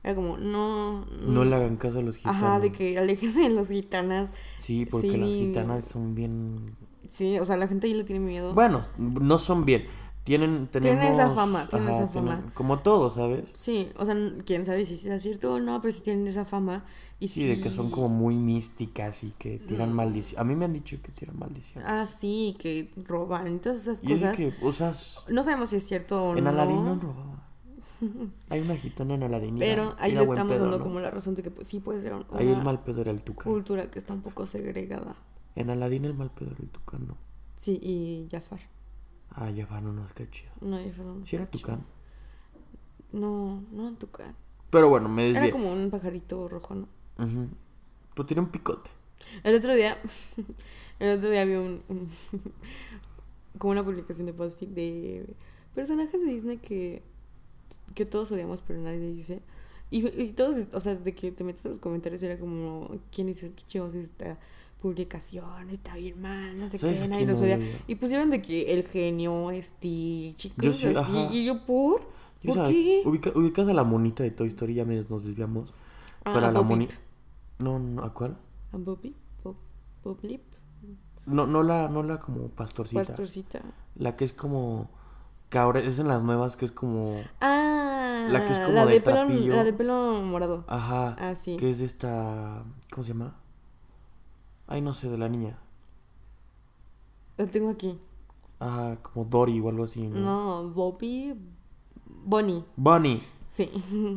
era 0.03 0.15
como, 0.15 0.39
no... 0.39 1.05
No 1.27 1.45
le 1.45 1.55
hagan 1.57 1.77
caso 1.77 1.99
a 1.99 2.03
los 2.03 2.17
gitanos. 2.17 2.43
Ajá, 2.43 2.61
de 2.61 2.73
que 2.73 2.99
aléjense 2.99 3.41
de 3.41 3.51
los 3.51 3.69
gitanas. 3.69 4.31
Sí, 4.59 4.87
porque 4.87 5.17
las 5.19 5.29
gitanas 5.29 5.85
son 5.85 6.15
bien... 6.15 6.77
Sí, 7.09 7.39
o 7.39 7.45
sea, 7.45 7.57
la 7.57 7.67
gente 7.69 7.87
ahí 7.87 7.95
le 7.95 8.05
tiene 8.05 8.25
miedo. 8.25 8.55
Bueno, 8.55 8.81
no 8.99 9.39
son 9.39 9.65
bien. 9.65 9.87
Tienen, 10.25 10.69
tenemos... 10.69 11.01
Tienen 11.01 11.13
esa 11.13 11.31
fama, 11.31 11.67
tienen 11.69 11.89
ajá, 11.89 11.99
esa 11.99 12.09
fama. 12.09 12.37
tienen- 12.37 12.51
como 12.53 12.81
todo, 12.81 13.11
¿sabes? 13.11 13.45
Sí, 13.55 13.91
o 13.97 14.05
sea, 14.05 14.15
quién 14.45 14.67
sabe 14.67 14.85
si 14.85 14.95
es 15.09 15.23
cierto 15.23 15.55
o 15.55 15.59
no, 15.59 15.81
pero 15.81 15.93
sí 15.93 16.03
tienen 16.03 16.27
esa 16.27 16.45
fama. 16.45 16.85
Y 17.21 17.27
Sí, 17.29 17.47
de 17.49 17.61
que 17.61 17.71
son 17.71 17.91
como 17.91 18.09
muy 18.09 18.37
místicas 18.37 19.25
y 19.25 19.31
que 19.33 19.59
tiran 19.59 19.93
Mm. 19.93 19.97
maldición. 19.97 20.41
A 20.41 20.45
mí 20.45 20.55
me 20.55 20.67
han 20.67 20.73
dicho 20.73 20.97
que 21.03 21.11
tiran 21.11 21.37
maldición. 21.39 21.83
Ah, 21.85 22.07
sí, 22.07 22.57
que 22.61 22.93
roban 22.97 23.59
todas 23.61 23.81
esas 23.81 24.05
y 24.05 24.13
es 24.13 24.21
cosas. 24.21 24.37
que 24.37 24.55
usas... 24.63 25.25
No 25.29 25.43
sabemos 25.43 25.71
si 25.71 25.77
es 25.77 25.87
cierto 25.87 26.31
o 26.31 26.37
En 26.37 26.45
no. 26.45 26.51
Aladín 26.51 26.85
no 26.85 26.95
robaba. 27.01 27.45
Hay 28.51 28.61
una 28.61 28.77
gitana 28.77 29.15
en 29.15 29.25
Aladín. 29.25 29.57
y 29.57 29.59
Pero 29.59 29.83
era- 29.83 29.97
ahí 29.99 30.13
era 30.13 30.21
le 30.21 30.29
estamos 30.29 30.53
pedo, 30.53 30.63
dando 30.63 30.79
¿no? 30.79 30.85
como 30.85 31.01
la 31.01 31.11
razón 31.11 31.35
de 31.35 31.43
que 31.43 31.51
pues, 31.51 31.67
sí 31.67 31.81
puede 31.81 32.01
ser 32.01 32.13
una 32.15 32.25
Ahí 32.35 32.49
el 32.49 32.63
mal 32.63 32.85
pedo 32.85 33.01
era 33.01 33.11
el 33.11 33.21
tucán. 33.23 33.53
cultura 33.53 33.91
que 33.91 33.99
está 33.99 34.15
un 34.15 34.23
poco 34.23 34.47
segregada. 34.47 35.17
En 35.57 35.71
Aladín 35.71 36.05
el 36.05 36.15
mal 36.15 36.31
pedo 36.31 36.51
era 36.53 36.61
el 36.63 36.69
tucán, 36.69 37.09
¿no? 37.09 37.17
Sí, 37.57 37.81
y 37.83 38.29
Jafar. 38.31 38.61
Ah, 39.31 39.51
van 39.69 39.87
unos 39.89 40.13
que 40.13 40.31
chido. 40.31 40.53
No, 40.61 40.77
Jafar 40.77 41.05
no. 41.05 41.27
Sí 41.27 41.35
era 41.35 41.47
tucán. 41.47 41.85
No, 43.13 43.63
no 43.73 43.93
Tucán. 43.95 44.37
Pero 44.71 44.89
bueno, 44.89 45.09
me 45.09 45.25
desvié. 45.25 45.45
Era 45.45 45.51
como 45.51 45.73
un 45.73 45.91
pajarito 45.91 46.49
rojo, 46.49 46.75
¿no? 46.75 46.89
Ujú. 47.19 47.49
Pues 48.15 48.27
tiene 48.27 48.41
un 48.43 48.49
picote. 48.49 48.91
El 49.45 49.55
otro 49.57 49.75
día, 49.75 49.99
el 50.99 51.17
otro 51.19 51.31
día 51.31 51.45
vi 51.45 51.55
un, 51.55 51.83
un- 51.89 52.07
como 53.59 53.73
una 53.73 53.85
publicación 53.85 54.27
de 54.27 54.33
BuzzFeed 54.33 54.69
de 54.69 55.27
personajes 55.75 56.21
de 56.25 56.33
Disney 56.33 56.57
que 56.59 57.03
que 57.95 58.05
todos 58.05 58.31
odiamos, 58.33 58.63
pero 58.67 58.79
nadie 58.81 58.99
dice. 59.13 59.41
Y, 59.91 60.07
y 60.07 60.33
todos, 60.33 60.57
o 60.75 60.81
sea, 60.81 60.95
de 60.95 61.15
que 61.15 61.33
te 61.33 61.43
metes 61.43 61.65
en 61.65 61.71
los 61.73 61.81
comentarios 61.81 62.23
era 62.23 62.39
como, 62.39 62.91
¿quién 63.11 63.27
dice 63.29 63.51
qué 63.55 63.63
chingos 63.67 63.95
es 63.95 64.05
esta 64.05 64.39
publicación? 64.83 65.71
Está 65.71 65.97
bien 65.97 66.21
mal, 66.21 66.59
no 66.61 66.69
sé 66.69 66.77
¿Sabes 66.79 66.99
qué, 66.99 67.05
a 67.05 67.09
nadie 67.09 67.25
nos 67.27 67.41
odia. 67.41 67.59
Y 67.87 67.95
pusieron 67.95 68.29
de 68.31 68.43
que 68.43 68.73
el 68.75 68.87
genio, 68.87 69.49
Stitch, 69.63 70.45
y 70.47 70.53
Yo 70.59 70.73
sí, 70.73 70.87
así. 70.89 70.97
ajá. 70.97 71.29
Y 71.33 71.47
yo, 71.47 71.65
¿por? 71.65 72.03
Yo, 72.43 72.53
¿Por 72.53 72.55
¿sabes? 72.57 72.71
qué? 72.73 73.03
Ubica- 73.07 73.33
ubicas 73.35 73.67
a 73.69 73.75
la 73.75 73.83
monita 73.85 74.23
de 74.23 74.31
Toy 74.31 74.49
Story, 74.49 74.75
ya 74.75 74.85
me- 74.85 75.03
nos 75.09 75.25
desviamos. 75.25 75.73
Ah, 76.25 76.33
pero 76.35 76.47
a 76.47 76.53
la 76.53 76.61
monita. 76.63 76.95
No, 77.59 77.79
no, 77.79 78.03
¿a 78.05 78.13
cuál? 78.15 78.37
¿A 78.73 78.77
Bobby? 78.77 79.15
Bob, 79.43 79.57
Bob 80.05 80.19
Lip, 80.23 80.43
No, 81.27 81.47
no 81.47 81.63
la, 81.63 81.89
no 81.89 82.03
la 82.03 82.19
como 82.21 82.49
pastorcita. 82.49 83.05
Pastorcita. 83.05 83.61
La 83.97 84.17
que 84.17 84.25
es 84.25 84.33
como. 84.33 84.91
Que 85.51 85.59
ahora 85.59 85.81
es 85.81 85.99
en 85.99 86.09
las 86.09 86.23
nuevas 86.23 86.57
que 86.57 86.65
es 86.67 86.73
como. 86.73 87.17
Ah, 87.41 88.27
La 88.31 88.45
que 88.47 88.53
es 88.53 88.59
como 88.59 88.73
la 88.73 88.87
de 88.87 88.95
de, 88.95 89.01
pelo, 89.01 89.17
trapillo. 89.17 89.57
la 89.57 89.65
de 89.65 89.73
pelo 89.73 90.21
morado. 90.23 90.65
Ajá. 90.69 91.17
Ah, 91.19 91.35
sí. 91.35 91.57
Que 91.57 91.71
es 91.71 91.81
esta. 91.81 92.63
¿Cómo 92.91 93.03
se 93.03 93.13
llama? 93.13 93.35
Ay, 94.67 94.81
no 94.83 94.93
sé, 94.95 95.09
de 95.11 95.17
la 95.19 95.29
niña. 95.29 95.59
La 97.39 97.47
tengo 97.47 97.71
aquí. 97.71 97.99
Ajá, 98.61 98.97
como 99.03 99.25
Dory 99.25 99.61
o 99.61 99.69
algo 99.69 99.85
así. 99.85 100.07
¿no? 100.07 100.19
No, 100.63 100.69
Bobby. 100.71 101.35
Bonnie. 102.07 102.65
Bunny. 102.77 103.23
Sí. 103.47 103.71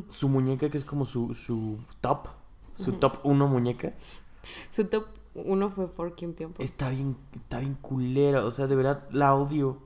Su 0.10 0.28
muñeca 0.28 0.70
que 0.70 0.78
es 0.78 0.84
como 0.84 1.06
su, 1.06 1.34
su 1.34 1.78
top. 2.02 2.28
Su 2.74 2.94
top 2.94 3.20
uno 3.24 3.48
muñeca. 3.48 3.94
Su 4.72 4.86
top 4.86 5.06
uno 5.34 5.70
fue 5.70 5.88
Forky 5.88 6.26
un 6.26 6.34
tiempo. 6.34 6.62
Está 6.62 6.90
bien, 6.90 7.18
está 7.34 7.60
bien 7.60 7.76
culera. 7.76 8.46
O 8.46 8.52
sea, 8.52 8.68
de 8.68 8.76
verdad 8.76 9.08
la 9.12 9.36
odio. 9.36 9.78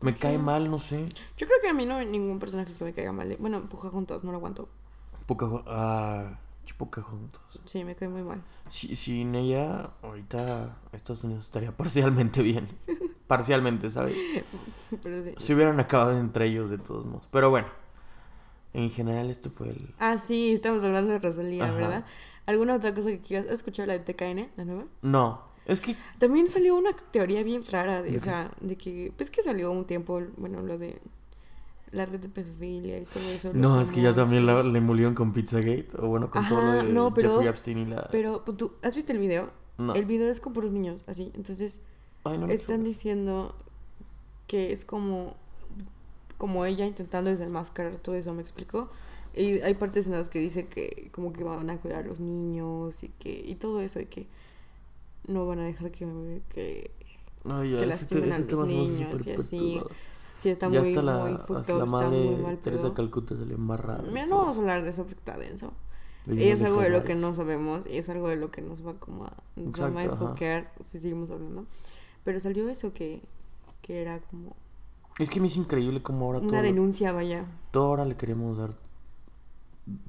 Me 0.00 0.16
cae 0.16 0.36
mal, 0.36 0.68
no 0.70 0.80
sé. 0.80 1.06
Yo 1.36 1.46
creo 1.46 1.60
que 1.62 1.68
a 1.68 1.74
mí 1.74 1.86
no 1.86 1.96
hay 1.96 2.06
ningún 2.06 2.40
personaje 2.40 2.72
que 2.72 2.84
me 2.84 2.92
caiga 2.92 3.12
mal. 3.12 3.36
Bueno, 3.38 3.58
empuja 3.58 3.88
juntos, 3.88 4.24
no 4.24 4.32
lo 4.32 4.38
aguanto. 4.38 4.68
Ah, 5.66 6.38
juntos. 7.02 7.60
Sí, 7.64 7.84
me 7.84 7.94
cae 7.94 8.08
muy 8.08 8.22
mal. 8.22 8.42
Si, 8.68 8.94
sin 8.96 9.34
ella, 9.34 9.90
ahorita 10.02 10.76
Estados 10.92 11.24
Unidos 11.24 11.44
estaría 11.44 11.72
parcialmente 11.76 12.42
bien. 12.42 12.68
parcialmente, 13.26 13.90
¿sabes? 13.90 14.16
Pero 15.02 15.22
sí. 15.22 15.34
Se 15.36 15.54
hubieran 15.54 15.80
acabado 15.80 16.18
entre 16.18 16.46
ellos 16.46 16.70
de 16.70 16.78
todos 16.78 17.06
modos. 17.06 17.28
Pero 17.30 17.50
bueno, 17.50 17.68
en 18.74 18.90
general 18.90 19.30
esto 19.30 19.50
fue 19.50 19.70
el... 19.70 19.94
Ah, 19.98 20.18
sí, 20.18 20.52
estamos 20.52 20.82
hablando 20.84 21.12
de 21.12 21.18
Rosalía, 21.18 21.64
Ajá. 21.64 21.74
¿verdad? 21.74 22.04
¿Alguna 22.46 22.74
otra 22.74 22.94
cosa 22.94 23.10
que 23.10 23.20
quieras? 23.20 23.46
¿Has 23.46 23.54
escuchado 23.54 23.86
la 23.86 23.98
de 23.98 24.00
TKN, 24.00 24.50
la 24.56 24.64
nueva? 24.64 24.84
No, 25.02 25.42
es 25.66 25.80
que... 25.80 25.96
También 26.18 26.48
salió 26.48 26.76
una 26.76 26.90
teoría 27.10 27.42
bien 27.42 27.64
rara, 27.70 28.02
de, 28.02 28.10
¿De 28.10 28.18
o 28.18 28.20
sea, 28.20 28.50
de 28.60 28.76
que, 28.76 29.12
pues 29.16 29.30
que 29.30 29.42
salió 29.42 29.70
un 29.70 29.84
tiempo, 29.84 30.20
bueno, 30.36 30.60
lo 30.62 30.78
de 30.78 31.00
la 31.92 32.06
red 32.06 32.20
de 32.20 32.28
pedofilia 32.28 32.98
y 32.98 33.04
todo 33.04 33.22
eso. 33.24 33.52
No, 33.54 33.80
es 33.80 33.90
que 33.90 34.00
ya 34.00 34.14
también 34.14 34.46
la, 34.46 34.52
famosos. 34.52 34.72
le 34.72 34.80
molieron 34.80 35.14
con 35.14 35.32
Pizzagate. 35.32 35.88
O 35.98 36.08
bueno, 36.08 36.30
con 36.30 36.48
todo 36.48 36.62
lo 36.62 36.72
de 36.72 36.82
no, 36.84 37.12
pero- 37.14 37.32
Jeffrey 37.32 37.48
Epstein 37.48 37.78
y 37.78 37.86
la... 37.86 38.08
Pero, 38.10 38.44
pues, 38.44 38.56
¿tú 38.56 38.72
has 38.82 38.96
visto 38.96 39.12
el 39.12 39.18
video? 39.18 39.50
No. 39.78 39.94
El 39.94 40.04
video 40.06 40.28
es 40.28 40.40
con 40.40 40.52
puros 40.52 40.72
niños, 40.72 41.02
así. 41.06 41.32
Entonces, 41.34 41.80
Ay, 42.24 42.38
no 42.38 42.48
están 42.48 42.82
diciendo 42.82 43.54
que 44.46 44.72
es 44.72 44.84
como, 44.84 45.36
como 46.38 46.64
ella 46.64 46.86
intentando 46.86 47.30
desenmascarar 47.30 47.96
todo 47.96 48.14
eso, 48.14 48.32
¿me 48.34 48.42
explico? 48.42 48.90
Y 49.34 49.60
hay 49.60 49.74
partes 49.74 50.06
en 50.06 50.12
las 50.12 50.28
que 50.28 50.38
dice 50.40 50.66
que 50.66 51.08
como 51.12 51.32
que 51.32 51.44
van 51.44 51.70
a 51.70 51.78
cuidar 51.80 52.04
a 52.04 52.06
los 52.06 52.20
niños 52.20 53.02
y 53.02 53.08
que 53.10 53.30
y 53.46 53.54
todo 53.56 53.80
eso 53.80 54.00
y 54.00 54.06
que 54.06 54.28
no 55.26 55.46
van 55.46 55.60
a 55.60 55.64
dejar 55.64 55.90
que, 55.90 56.42
que 56.50 56.90
Ay, 57.44 57.72
ya, 57.72 57.78
que 57.78 57.86
ese, 57.86 57.86
lastimen 57.86 58.32
a 58.32 58.38
ese 58.38 58.44
los 58.44 58.46
tema 58.46 58.66
se 58.66 58.74
me 58.74 58.86
hace 58.86 58.96
niños 58.96 59.26
y 59.26 59.30
así. 59.32 59.82
sí 60.38 60.48
está 60.50 60.68
ya 60.68 60.80
muy, 60.80 60.80
hasta 60.82 61.02
la, 61.02 61.18
muy 61.18 61.32
hasta 61.36 61.64
fucked 61.64 61.74
la 61.74 61.84
up, 61.84 61.86
está 61.86 62.10
madre 62.10 62.10
muy 62.10 62.36
mal 62.36 62.58
Teresa 62.58 62.94
pedo. 62.94 62.94
Calcuta 62.94 63.36
se 63.36 63.46
le 63.46 63.54
embarra. 63.54 64.02
Mira, 64.10 64.26
no 64.26 64.38
vamos 64.38 64.56
a 64.58 64.60
hablar 64.60 64.82
de 64.84 64.90
eso 64.90 65.04
porque 65.04 65.18
está 65.18 65.36
denso. 65.38 65.72
Y 66.26 66.48
es 66.50 66.62
algo 66.62 66.80
de 66.82 66.90
lo 66.90 67.04
que 67.04 67.14
no 67.16 67.34
sabemos 67.34 67.84
y 67.86 67.96
es 67.98 68.08
algo 68.08 68.28
de 68.28 68.36
lo 68.36 68.50
que 68.50 68.62
nos 68.62 68.86
va 68.86 68.94
como 68.94 69.24
a, 69.24 69.36
nos 69.56 69.80
va 69.80 69.86
a 70.00 70.04
Exacto, 70.04 70.12
enfocar 70.14 70.72
si 70.84 71.00
seguimos 71.00 71.30
hablando. 71.30 71.66
Pero 72.24 72.38
salió 72.40 72.68
eso 72.68 72.92
que, 72.94 73.22
que 73.82 74.02
era 74.02 74.20
como 74.20 74.56
Es 75.18 75.30
que 75.30 75.40
me 75.40 75.48
es 75.48 75.56
increíble 75.56 76.02
cómo 76.02 76.26
ahora 76.26 76.40
una 76.40 76.62
todo, 76.62 76.62
denuncia, 76.62 77.12
vaya. 77.12 77.46
todo 77.72 77.86
ahora 77.86 78.04
le 78.04 78.16
queremos 78.16 78.56
dar, 78.58 78.76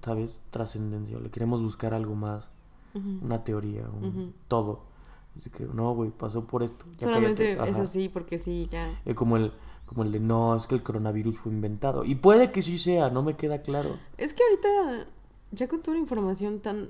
¿sabes? 0.01 0.41
Trascendencia. 0.49 1.17
o 1.17 1.19
Le 1.19 1.29
queremos 1.29 1.62
buscar 1.62 1.93
algo 1.93 2.15
más. 2.15 2.49
Una 2.93 3.43
teoría, 3.43 3.89
un 3.89 4.36
todo. 4.47 4.83
Así 5.36 5.49
que, 5.49 5.65
no, 5.65 5.95
güey, 5.95 6.12
pasó 6.12 6.45
por 6.45 6.62
esto. 6.62 6.86
ya 6.99 7.07
Solamente 7.07 7.53
es 7.53 7.77
así 7.77 8.07
porque 8.07 8.38
sí, 8.38 8.67
ya. 8.71 9.01
Eh, 9.05 9.15
como 9.15 9.36
el 9.38 9.51
como 9.86 10.03
el 10.03 10.12
de 10.12 10.19
no, 10.19 10.55
es 10.55 10.65
que 10.65 10.75
el 10.75 10.83
coronavirus 10.83 11.38
fue 11.39 11.51
inventado. 11.51 12.03
Y 12.03 12.15
puede 12.15 12.51
que 12.51 12.62
sí 12.62 12.77
sea, 12.77 13.09
no 13.09 13.21
me 13.21 13.36
queda 13.36 13.62
claro. 13.62 13.99
Es 14.17 14.33
que 14.33 14.43
ahorita, 14.43 15.07
ya 15.51 15.67
con 15.67 15.81
toda 15.81 15.93
la 15.93 15.99
información 15.99 16.59
tan 16.59 16.89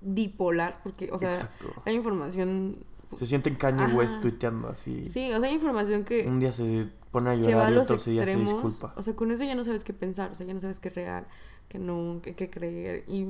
bipolar, 0.00 0.80
porque, 0.82 1.10
o 1.10 1.18
sea, 1.18 1.32
Exacto. 1.32 1.68
hay 1.84 1.94
información. 1.94 2.84
Se 3.18 3.26
sienten 3.26 3.54
Kanye. 3.54 3.94
West 3.94 4.20
tuiteando 4.20 4.68
así. 4.68 5.06
Sí, 5.06 5.32
o 5.32 5.38
sea, 5.38 5.48
hay 5.48 5.54
información 5.54 6.04
que 6.04 6.26
Un 6.26 6.40
día 6.40 6.52
se 6.52 6.90
pone 7.10 7.30
a 7.30 7.34
llorar 7.34 7.72
y 7.72 7.76
otro 7.76 7.96
día 7.96 8.26
se 8.26 8.36
disculpa. 8.36 8.92
O 8.96 9.02
sea, 9.02 9.14
con 9.16 9.30
eso 9.30 9.44
ya 9.44 9.54
no 9.54 9.64
sabes 9.64 9.84
qué 9.84 9.94
pensar, 9.94 10.32
o 10.32 10.34
sea, 10.34 10.46
ya 10.46 10.54
no 10.54 10.60
sabes 10.60 10.80
qué 10.80 10.88
es 10.88 10.94
real, 10.94 11.26
qué 11.68 11.78
no, 11.78 12.20
qué, 12.22 12.34
qué 12.34 12.50
creer. 12.50 13.04
Y 13.08 13.26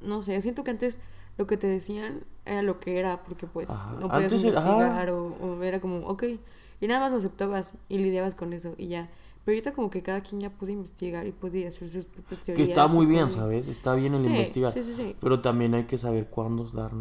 no 0.00 0.22
sé, 0.22 0.40
siento 0.40 0.64
que 0.64 0.70
antes 0.70 1.00
lo 1.36 1.46
que 1.46 1.56
te 1.56 1.66
decían 1.66 2.24
era 2.44 2.62
lo 2.62 2.80
que 2.80 2.98
era, 2.98 3.22
porque 3.24 3.46
pues 3.46 3.70
Ajá. 3.70 3.92
no 4.00 4.08
podías 4.08 4.32
Antes 4.32 4.44
investigar 4.44 5.10
o, 5.10 5.26
o 5.26 5.62
era 5.62 5.80
como, 5.80 6.06
ok, 6.06 6.24
y 6.80 6.86
nada 6.86 7.00
más 7.00 7.12
lo 7.12 7.18
aceptabas 7.18 7.74
y 7.88 7.98
lidiabas 7.98 8.34
con 8.34 8.52
eso 8.52 8.74
y 8.78 8.88
ya. 8.88 9.08
Pero 9.44 9.54
ahorita 9.56 9.72
como 9.72 9.88
que 9.88 10.02
cada 10.02 10.20
quien 10.20 10.40
ya 10.42 10.50
puede 10.50 10.72
investigar 10.72 11.26
y 11.26 11.32
puede 11.32 11.66
hacer 11.66 11.88
sus 11.88 12.04
propias 12.04 12.40
Que 12.40 12.46
teorías. 12.52 12.68
está 12.68 12.86
muy 12.88 13.06
bien, 13.06 13.30
¿sabes? 13.30 13.66
Está 13.66 13.94
bien 13.94 14.14
el 14.14 14.20
Sí, 14.20 14.26
investigar. 14.26 14.72
Sí, 14.72 14.82
sí, 14.82 14.94
sí. 14.94 15.16
Pero 15.20 15.40
también 15.40 15.74
hay 15.74 15.84
que 15.84 15.96
saber 15.96 16.28
cuándo 16.28 16.64
dar 16.64 16.92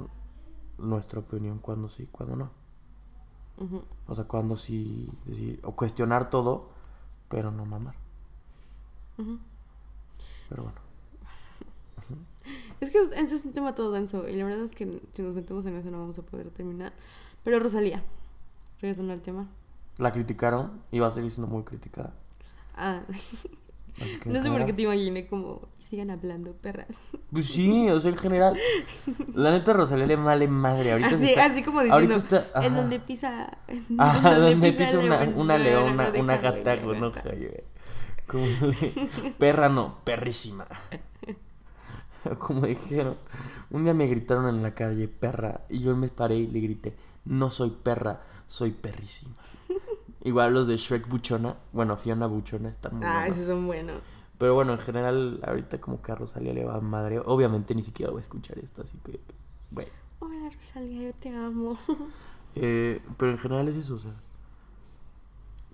nuestra 0.78 1.20
opinión, 1.20 1.60
cuándo 1.60 1.90
sí, 1.90 2.08
cuándo 2.12 2.36
no. 2.38 2.52
Ujú. 3.58 3.82
O 4.08 4.16
sea, 4.16 4.24
cuándo 4.26 4.56
sí 4.56 5.10
decir, 5.26 5.60
o 5.64 5.76
cuestionar 5.76 6.30
todo, 6.30 6.70
pero 7.28 7.52
no 7.52 7.66
mamar. 7.66 7.96
Ujú. 9.18 9.40
Pero 10.50 10.64
bueno. 10.64 10.80
Es 12.80 12.92
que 12.92 13.00
es- 13.00 13.12
ese 13.12 13.36
es 13.36 13.44
un 13.46 13.54
tema 13.54 13.76
todo 13.76 13.92
denso 13.92 14.28
y 14.30 14.36
la 14.36 14.46
verdad 14.46 14.64
es 14.64 14.74
que 14.74 14.90
si 15.14 15.22
nos 15.24 15.34
metemos 15.34 15.66
en 15.66 15.76
eso 15.78 15.90
no 15.92 16.00
vamos 16.00 16.18
a 16.20 16.22
poder 16.22 16.50
terminar. 16.52 16.94
Pero 17.44 17.60
Rosalía, 17.60 18.04
regresando 18.82 19.14
al 19.14 19.22
tema. 19.22 19.48
La 19.98 20.12
criticaron 20.12 20.82
y 20.92 21.00
va 21.00 21.08
a 21.08 21.12
seguir 21.12 21.32
siendo 21.32 21.52
muy 21.52 21.64
criticada. 21.64 22.14
Ah, 22.76 23.02
no 24.28 24.44
sé 24.44 24.50
por 24.52 24.66
qué 24.66 24.74
te 24.74 24.84
imaginé 24.84 25.26
como 25.28 25.68
"Y 25.80 25.84
sigan 25.84 26.12
hablando, 26.12 26.54
perras. 26.54 26.88
Pues 27.32 27.48
sí, 27.48 27.90
o 27.90 28.00
sea, 28.00 28.12
en 28.12 28.18
general. 28.18 28.58
La 29.34 29.52
neta 29.52 29.74
Rosalía 29.74 30.06
le 30.06 30.16
vale 30.16 30.48
madre. 30.48 30.92
Ahorita 30.94 31.10
Así, 31.16 31.26
está- 31.30 31.46
así 31.46 31.64
como 31.64 31.82
diciendo, 31.82 32.16
está- 32.16 32.48
en 32.64 32.74
donde 32.76 33.00
pisa. 33.02 33.58
en 33.68 33.84
Ajá, 34.00 34.36
donde 34.40 34.72
pisa 34.72 34.86
pisa 34.86 35.00
una, 35.00 35.20
león, 35.26 35.34
una 35.38 35.58
leona, 35.58 36.12
una 36.18 36.38
gata. 36.38 36.76
Como 38.28 38.46
perra 39.40 39.70
no, 39.70 39.98
perrísima. 40.04 40.68
Como 42.40 42.66
dijeron, 42.68 43.16
un 43.70 43.84
día 43.86 43.94
me 43.94 44.08
gritaron 44.08 44.48
en 44.54 44.62
la 44.62 44.74
calle 44.74 45.08
perra 45.08 45.62
y 45.70 45.80
yo 45.80 45.96
me 45.96 46.10
paré 46.10 46.36
y 46.36 46.48
le 46.48 46.60
grité, 46.60 46.96
no 47.26 47.50
soy 47.50 47.70
perra, 47.70 48.22
soy 48.46 48.72
perrísima. 48.72 49.34
Igual 50.24 50.54
los 50.54 50.68
de 50.68 50.76
Shrek 50.76 51.08
Buchona, 51.08 51.56
bueno, 51.72 51.96
Fiona 51.96 52.28
Buchona 52.28 52.68
están 52.70 52.96
muy 52.98 53.06
Ah, 53.06 53.20
buenos. 53.20 53.38
esos 53.38 53.48
son 53.50 53.66
buenos. 53.66 54.02
Pero 54.38 54.56
bueno, 54.56 54.74
en 54.74 54.80
general, 54.80 55.40
ahorita 55.48 55.80
como 55.80 56.02
que 56.02 56.12
a 56.12 56.16
Rosalía 56.16 56.54
le 56.54 56.66
va 56.66 56.82
madre. 56.82 57.20
Obviamente 57.26 57.74
ni 57.74 57.82
siquiera 57.82 58.12
voy 58.12 58.20
a 58.20 58.24
escuchar 58.24 58.60
esto, 58.60 58.82
así 58.84 58.98
que, 59.06 59.20
bueno. 59.72 59.90
Hola 60.20 60.50
Rosalía, 60.50 61.04
yo 61.10 61.14
te 61.14 61.30
amo. 61.30 61.78
Eh, 62.60 63.00
pero 63.18 63.32
en 63.34 63.38
general 63.38 63.68
es 63.68 63.76
eso, 63.76 63.96
o 63.96 64.00
sea. 64.00 64.14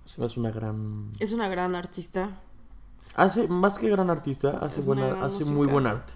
Se 0.04 0.20
me 0.20 0.26
hace 0.26 0.38
una 0.38 0.50
gran. 0.50 1.10
Es 1.18 1.32
una 1.32 1.48
gran 1.48 1.74
artista. 1.74 2.42
Hace, 3.16 3.48
más 3.48 3.78
que 3.78 3.88
gran 3.88 4.10
artista, 4.10 4.58
hace, 4.58 4.80
Es 4.80 4.86
buena, 4.86 5.24
hace 5.24 5.40
música. 5.44 5.50
muy 5.52 5.66
buen 5.66 5.86
arte. 5.86 6.14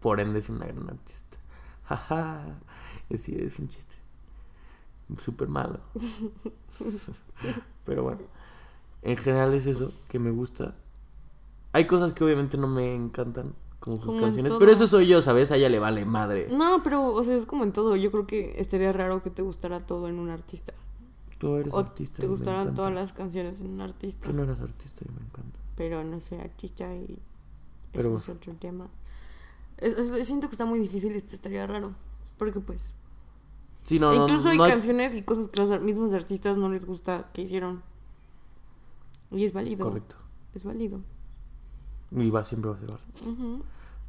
Por 0.00 0.20
ende 0.20 0.38
es 0.38 0.48
una 0.48 0.66
gran 0.66 0.90
artista. 0.90 1.38
Jaja. 1.84 2.58
Es, 3.08 3.22
sí, 3.22 3.36
es 3.38 3.58
un 3.58 3.68
chiste. 3.68 3.94
Súper 5.18 5.48
malo. 5.48 5.80
Pero 7.84 8.02
bueno. 8.02 8.20
En 9.02 9.16
general 9.16 9.52
es 9.54 9.66
eso, 9.66 9.92
que 10.08 10.18
me 10.18 10.30
gusta. 10.30 10.74
Hay 11.72 11.86
cosas 11.86 12.12
que 12.12 12.22
obviamente 12.22 12.56
no 12.56 12.68
me 12.68 12.94
encantan, 12.94 13.54
como 13.80 13.96
sus 13.96 14.06
Como 14.06 14.20
canciones. 14.20 14.52
Pero 14.58 14.70
eso 14.70 14.86
soy 14.86 15.06
yo, 15.08 15.22
¿sabes? 15.22 15.50
A 15.50 15.56
ella 15.56 15.68
le 15.68 15.78
vale 15.80 16.04
madre. 16.04 16.48
No, 16.50 16.82
pero, 16.84 17.12
o 17.12 17.24
sea, 17.24 17.34
es 17.34 17.46
como 17.46 17.64
en 17.64 17.72
todo. 17.72 17.96
Yo 17.96 18.10
creo 18.12 18.26
que 18.26 18.54
estaría 18.60 18.92
raro 18.92 19.22
que 19.22 19.30
te 19.30 19.42
gustara 19.42 19.86
todo 19.86 20.08
en 20.08 20.18
un 20.18 20.30
artista. 20.30 20.72
Tú 21.38 21.56
eres 21.56 21.74
O 21.74 21.80
artista. 21.80 22.20
te 22.20 22.26
encanta. 22.26 22.74
todas 22.74 22.92
las 22.92 23.12
canciones 23.12 23.60
en 23.60 23.72
un 23.72 23.80
artista. 23.80 24.28
Tú 24.28 24.32
no 24.32 24.44
eres 24.44 24.60
artista 24.60 25.04
y 25.04 25.10
me 25.12 25.20
encanta. 25.26 25.58
Pero 25.76 26.04
no 26.04 26.20
sé, 26.20 26.40
artista 26.40 26.94
y. 26.94 27.18
Pero 27.92 28.16
eso 28.16 28.32
es 28.32 28.36
otro 28.38 28.54
tema. 28.54 28.88
Es- 29.78 29.96
es- 29.98 30.26
siento 30.26 30.48
que 30.48 30.52
está 30.54 30.64
muy 30.66 30.78
difícil, 30.78 31.12
este 31.12 31.34
estaría 31.34 31.66
raro. 31.66 31.94
Porque 32.38 32.60
pues. 32.60 32.92
Sí, 33.84 33.98
no, 33.98 34.12
no, 34.12 34.22
incluso 34.24 34.48
hay 34.48 34.56
no 34.58 34.64
hay- 34.64 34.70
canciones 34.70 35.14
y 35.16 35.22
cosas 35.22 35.48
que 35.48 35.60
los 35.60 35.80
mismos 35.80 36.14
artistas 36.14 36.56
no 36.56 36.68
les 36.68 36.84
gusta 36.84 37.30
que 37.32 37.42
hicieron. 37.42 37.82
Y 39.30 39.44
es 39.44 39.52
válido. 39.52 39.86
Correcto. 39.86 40.16
Es 40.54 40.64
válido. 40.64 41.00
Y 42.12 42.30
va, 42.30 42.44
siempre 42.44 42.70
va 42.70 42.76
a 42.76 42.78
ser 42.80 42.90
bar. 42.90 43.00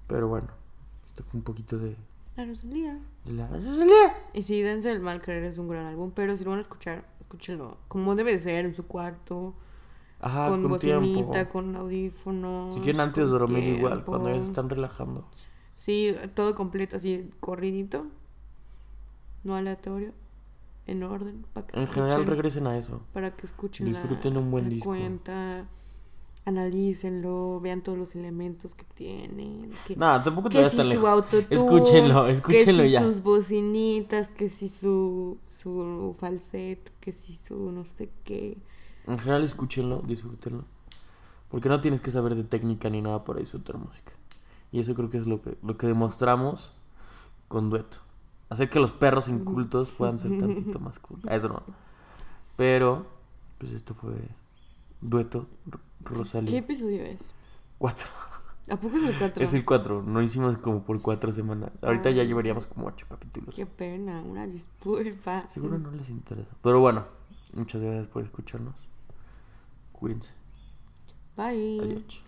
Pero 0.07 0.27
bueno, 0.27 0.49
esto 1.07 1.23
fue 1.23 1.37
un 1.39 1.43
poquito 1.45 1.79
de... 1.79 1.95
La 2.35 2.45
Rosalía. 2.45 2.99
De 3.23 3.31
la 3.33 3.47
Rosalía. 3.47 4.13
Y 4.33 4.43
sí, 4.43 4.61
Dense 4.61 4.91
el 4.91 4.99
Mal 4.99 5.21
Querer 5.21 5.45
es 5.45 5.57
un 5.57 5.69
gran 5.69 5.85
álbum, 5.85 6.11
pero 6.13 6.35
si 6.35 6.43
lo 6.43 6.49
van 6.49 6.59
a 6.59 6.61
escuchar, 6.61 7.07
escúchenlo 7.21 7.77
como 7.87 8.15
debe 8.15 8.33
de 8.35 8.41
ser, 8.41 8.65
en 8.65 8.73
su 8.75 8.85
cuarto. 8.85 9.53
Ajá, 10.23 10.47
con, 10.49 10.61
con 10.61 10.71
bocinita, 10.71 11.31
tiempo. 11.31 11.51
con 11.51 11.75
audífonos. 11.75 12.73
Si 12.75 12.81
quieren 12.81 13.01
antes 13.01 13.25
de 13.25 13.29
dormir 13.31 13.63
igual, 13.65 14.03
tiempo. 14.03 14.11
cuando 14.11 14.29
ya 14.29 14.37
se 14.39 14.43
están 14.45 14.69
relajando. 14.69 15.27
Sí, 15.75 16.15
todo 16.35 16.55
completo, 16.55 16.95
así, 16.97 17.29
corridito. 17.39 18.05
No 19.43 19.55
aleatorio. 19.55 20.13
En 20.85 21.03
orden. 21.03 21.45
Para 21.53 21.67
que 21.67 21.79
En 21.79 21.87
general 21.87 22.21
escuchen, 22.21 22.27
regresen 22.27 22.67
a 22.67 22.77
eso. 22.77 23.01
Para 23.13 23.35
que 23.35 23.45
escuchen 23.45 23.85
Disfruten 23.85 24.33
la, 24.33 24.39
un 24.39 24.51
buen 24.51 24.65
la 24.65 24.69
disco. 24.69 24.89
cuenta. 24.89 25.67
Analícenlo, 26.45 27.61
vean 27.61 27.81
todos 27.83 27.97
los 27.97 28.15
elementos 28.15 28.75
que 28.75 28.83
tiene. 28.93 29.69
Que, 29.87 29.95
Nada, 29.95 30.21
tampoco 30.23 30.49
te 30.49 30.57
que 30.61 30.69
si 30.69 30.75
tan 30.75 30.91
su 30.91 31.07
autotune, 31.07 31.47
Escúchenlo, 31.49 32.27
escúchenlo 32.27 32.83
que 32.83 32.87
si 32.89 32.93
ya. 32.93 33.01
sus 33.01 33.23
bocinitas, 33.23 34.27
que 34.29 34.49
si 34.49 34.67
su, 34.67 35.37
su 35.47 36.13
falseto, 36.19 36.91
que 36.99 37.13
si 37.13 37.35
su 37.37 37.71
no 37.71 37.85
sé 37.85 38.09
qué. 38.25 38.57
En 39.07 39.19
general 39.19 39.43
escúchenlo, 39.43 40.01
disfrútenlo. 40.05 40.63
Porque 41.49 41.69
no 41.69 41.81
tienes 41.81 42.01
que 42.01 42.11
saber 42.11 42.35
de 42.35 42.43
técnica 42.43 42.89
ni 42.89 43.01
nada 43.01 43.23
para 43.23 43.39
disfrutar 43.39 43.77
música. 43.77 44.13
Y 44.71 44.79
eso 44.79 44.95
creo 44.95 45.09
que 45.09 45.17
es 45.17 45.27
lo 45.27 45.41
que, 45.41 45.57
lo 45.61 45.77
que 45.77 45.87
demostramos 45.87 46.73
con 47.47 47.69
dueto. 47.69 47.97
Hacer 48.49 48.69
que 48.69 48.79
los 48.79 48.91
perros 48.91 49.29
incultos 49.29 49.91
puedan 49.91 50.17
ser 50.19 50.37
tantito 50.37 50.79
más 50.79 50.99
cool. 50.99 51.19
Ah, 51.27 51.35
Eso 51.35 51.49
no. 51.49 51.61
Pero, 52.55 53.05
pues 53.57 53.71
esto 53.71 53.93
fue 53.93 54.13
dueto, 55.01 55.47
R- 55.67 55.77
¿Qué 56.07 56.13
Rosalía. 56.15 56.57
episodio 56.59 57.03
es? 57.03 57.33
Cuatro. 57.77 58.07
¿A 58.69 58.77
poco 58.77 58.95
es 58.97 59.03
el 59.03 59.17
4? 59.17 59.43
Es 59.43 59.53
el 59.53 59.65
cuatro. 59.65 60.03
No 60.03 60.21
hicimos 60.21 60.57
como 60.57 60.83
por 60.83 61.01
cuatro 61.01 61.31
semanas. 61.31 61.71
Ahorita 61.83 62.09
ya 62.11 62.21
Ah. 62.21 62.25
llevaríamos 62.25 62.65
como 62.65 62.87
ocho 62.87 63.05
capítulos. 63.09 63.53
Qué 63.55 63.65
pena, 63.65 64.21
una 64.21 64.47
disculpa. 64.47 65.41
Seguro 65.49 65.77
no 65.77 65.91
les 65.91 66.09
interesa. 66.09 66.49
Pero 66.61 66.79
bueno, 66.79 67.05
muchas 67.53 67.81
gracias 67.81 68.07
por 68.07 68.23
escucharnos. 68.23 68.75
Cuídense. 70.03 70.31
Bye. 71.37 71.79
Adiós. 71.81 72.23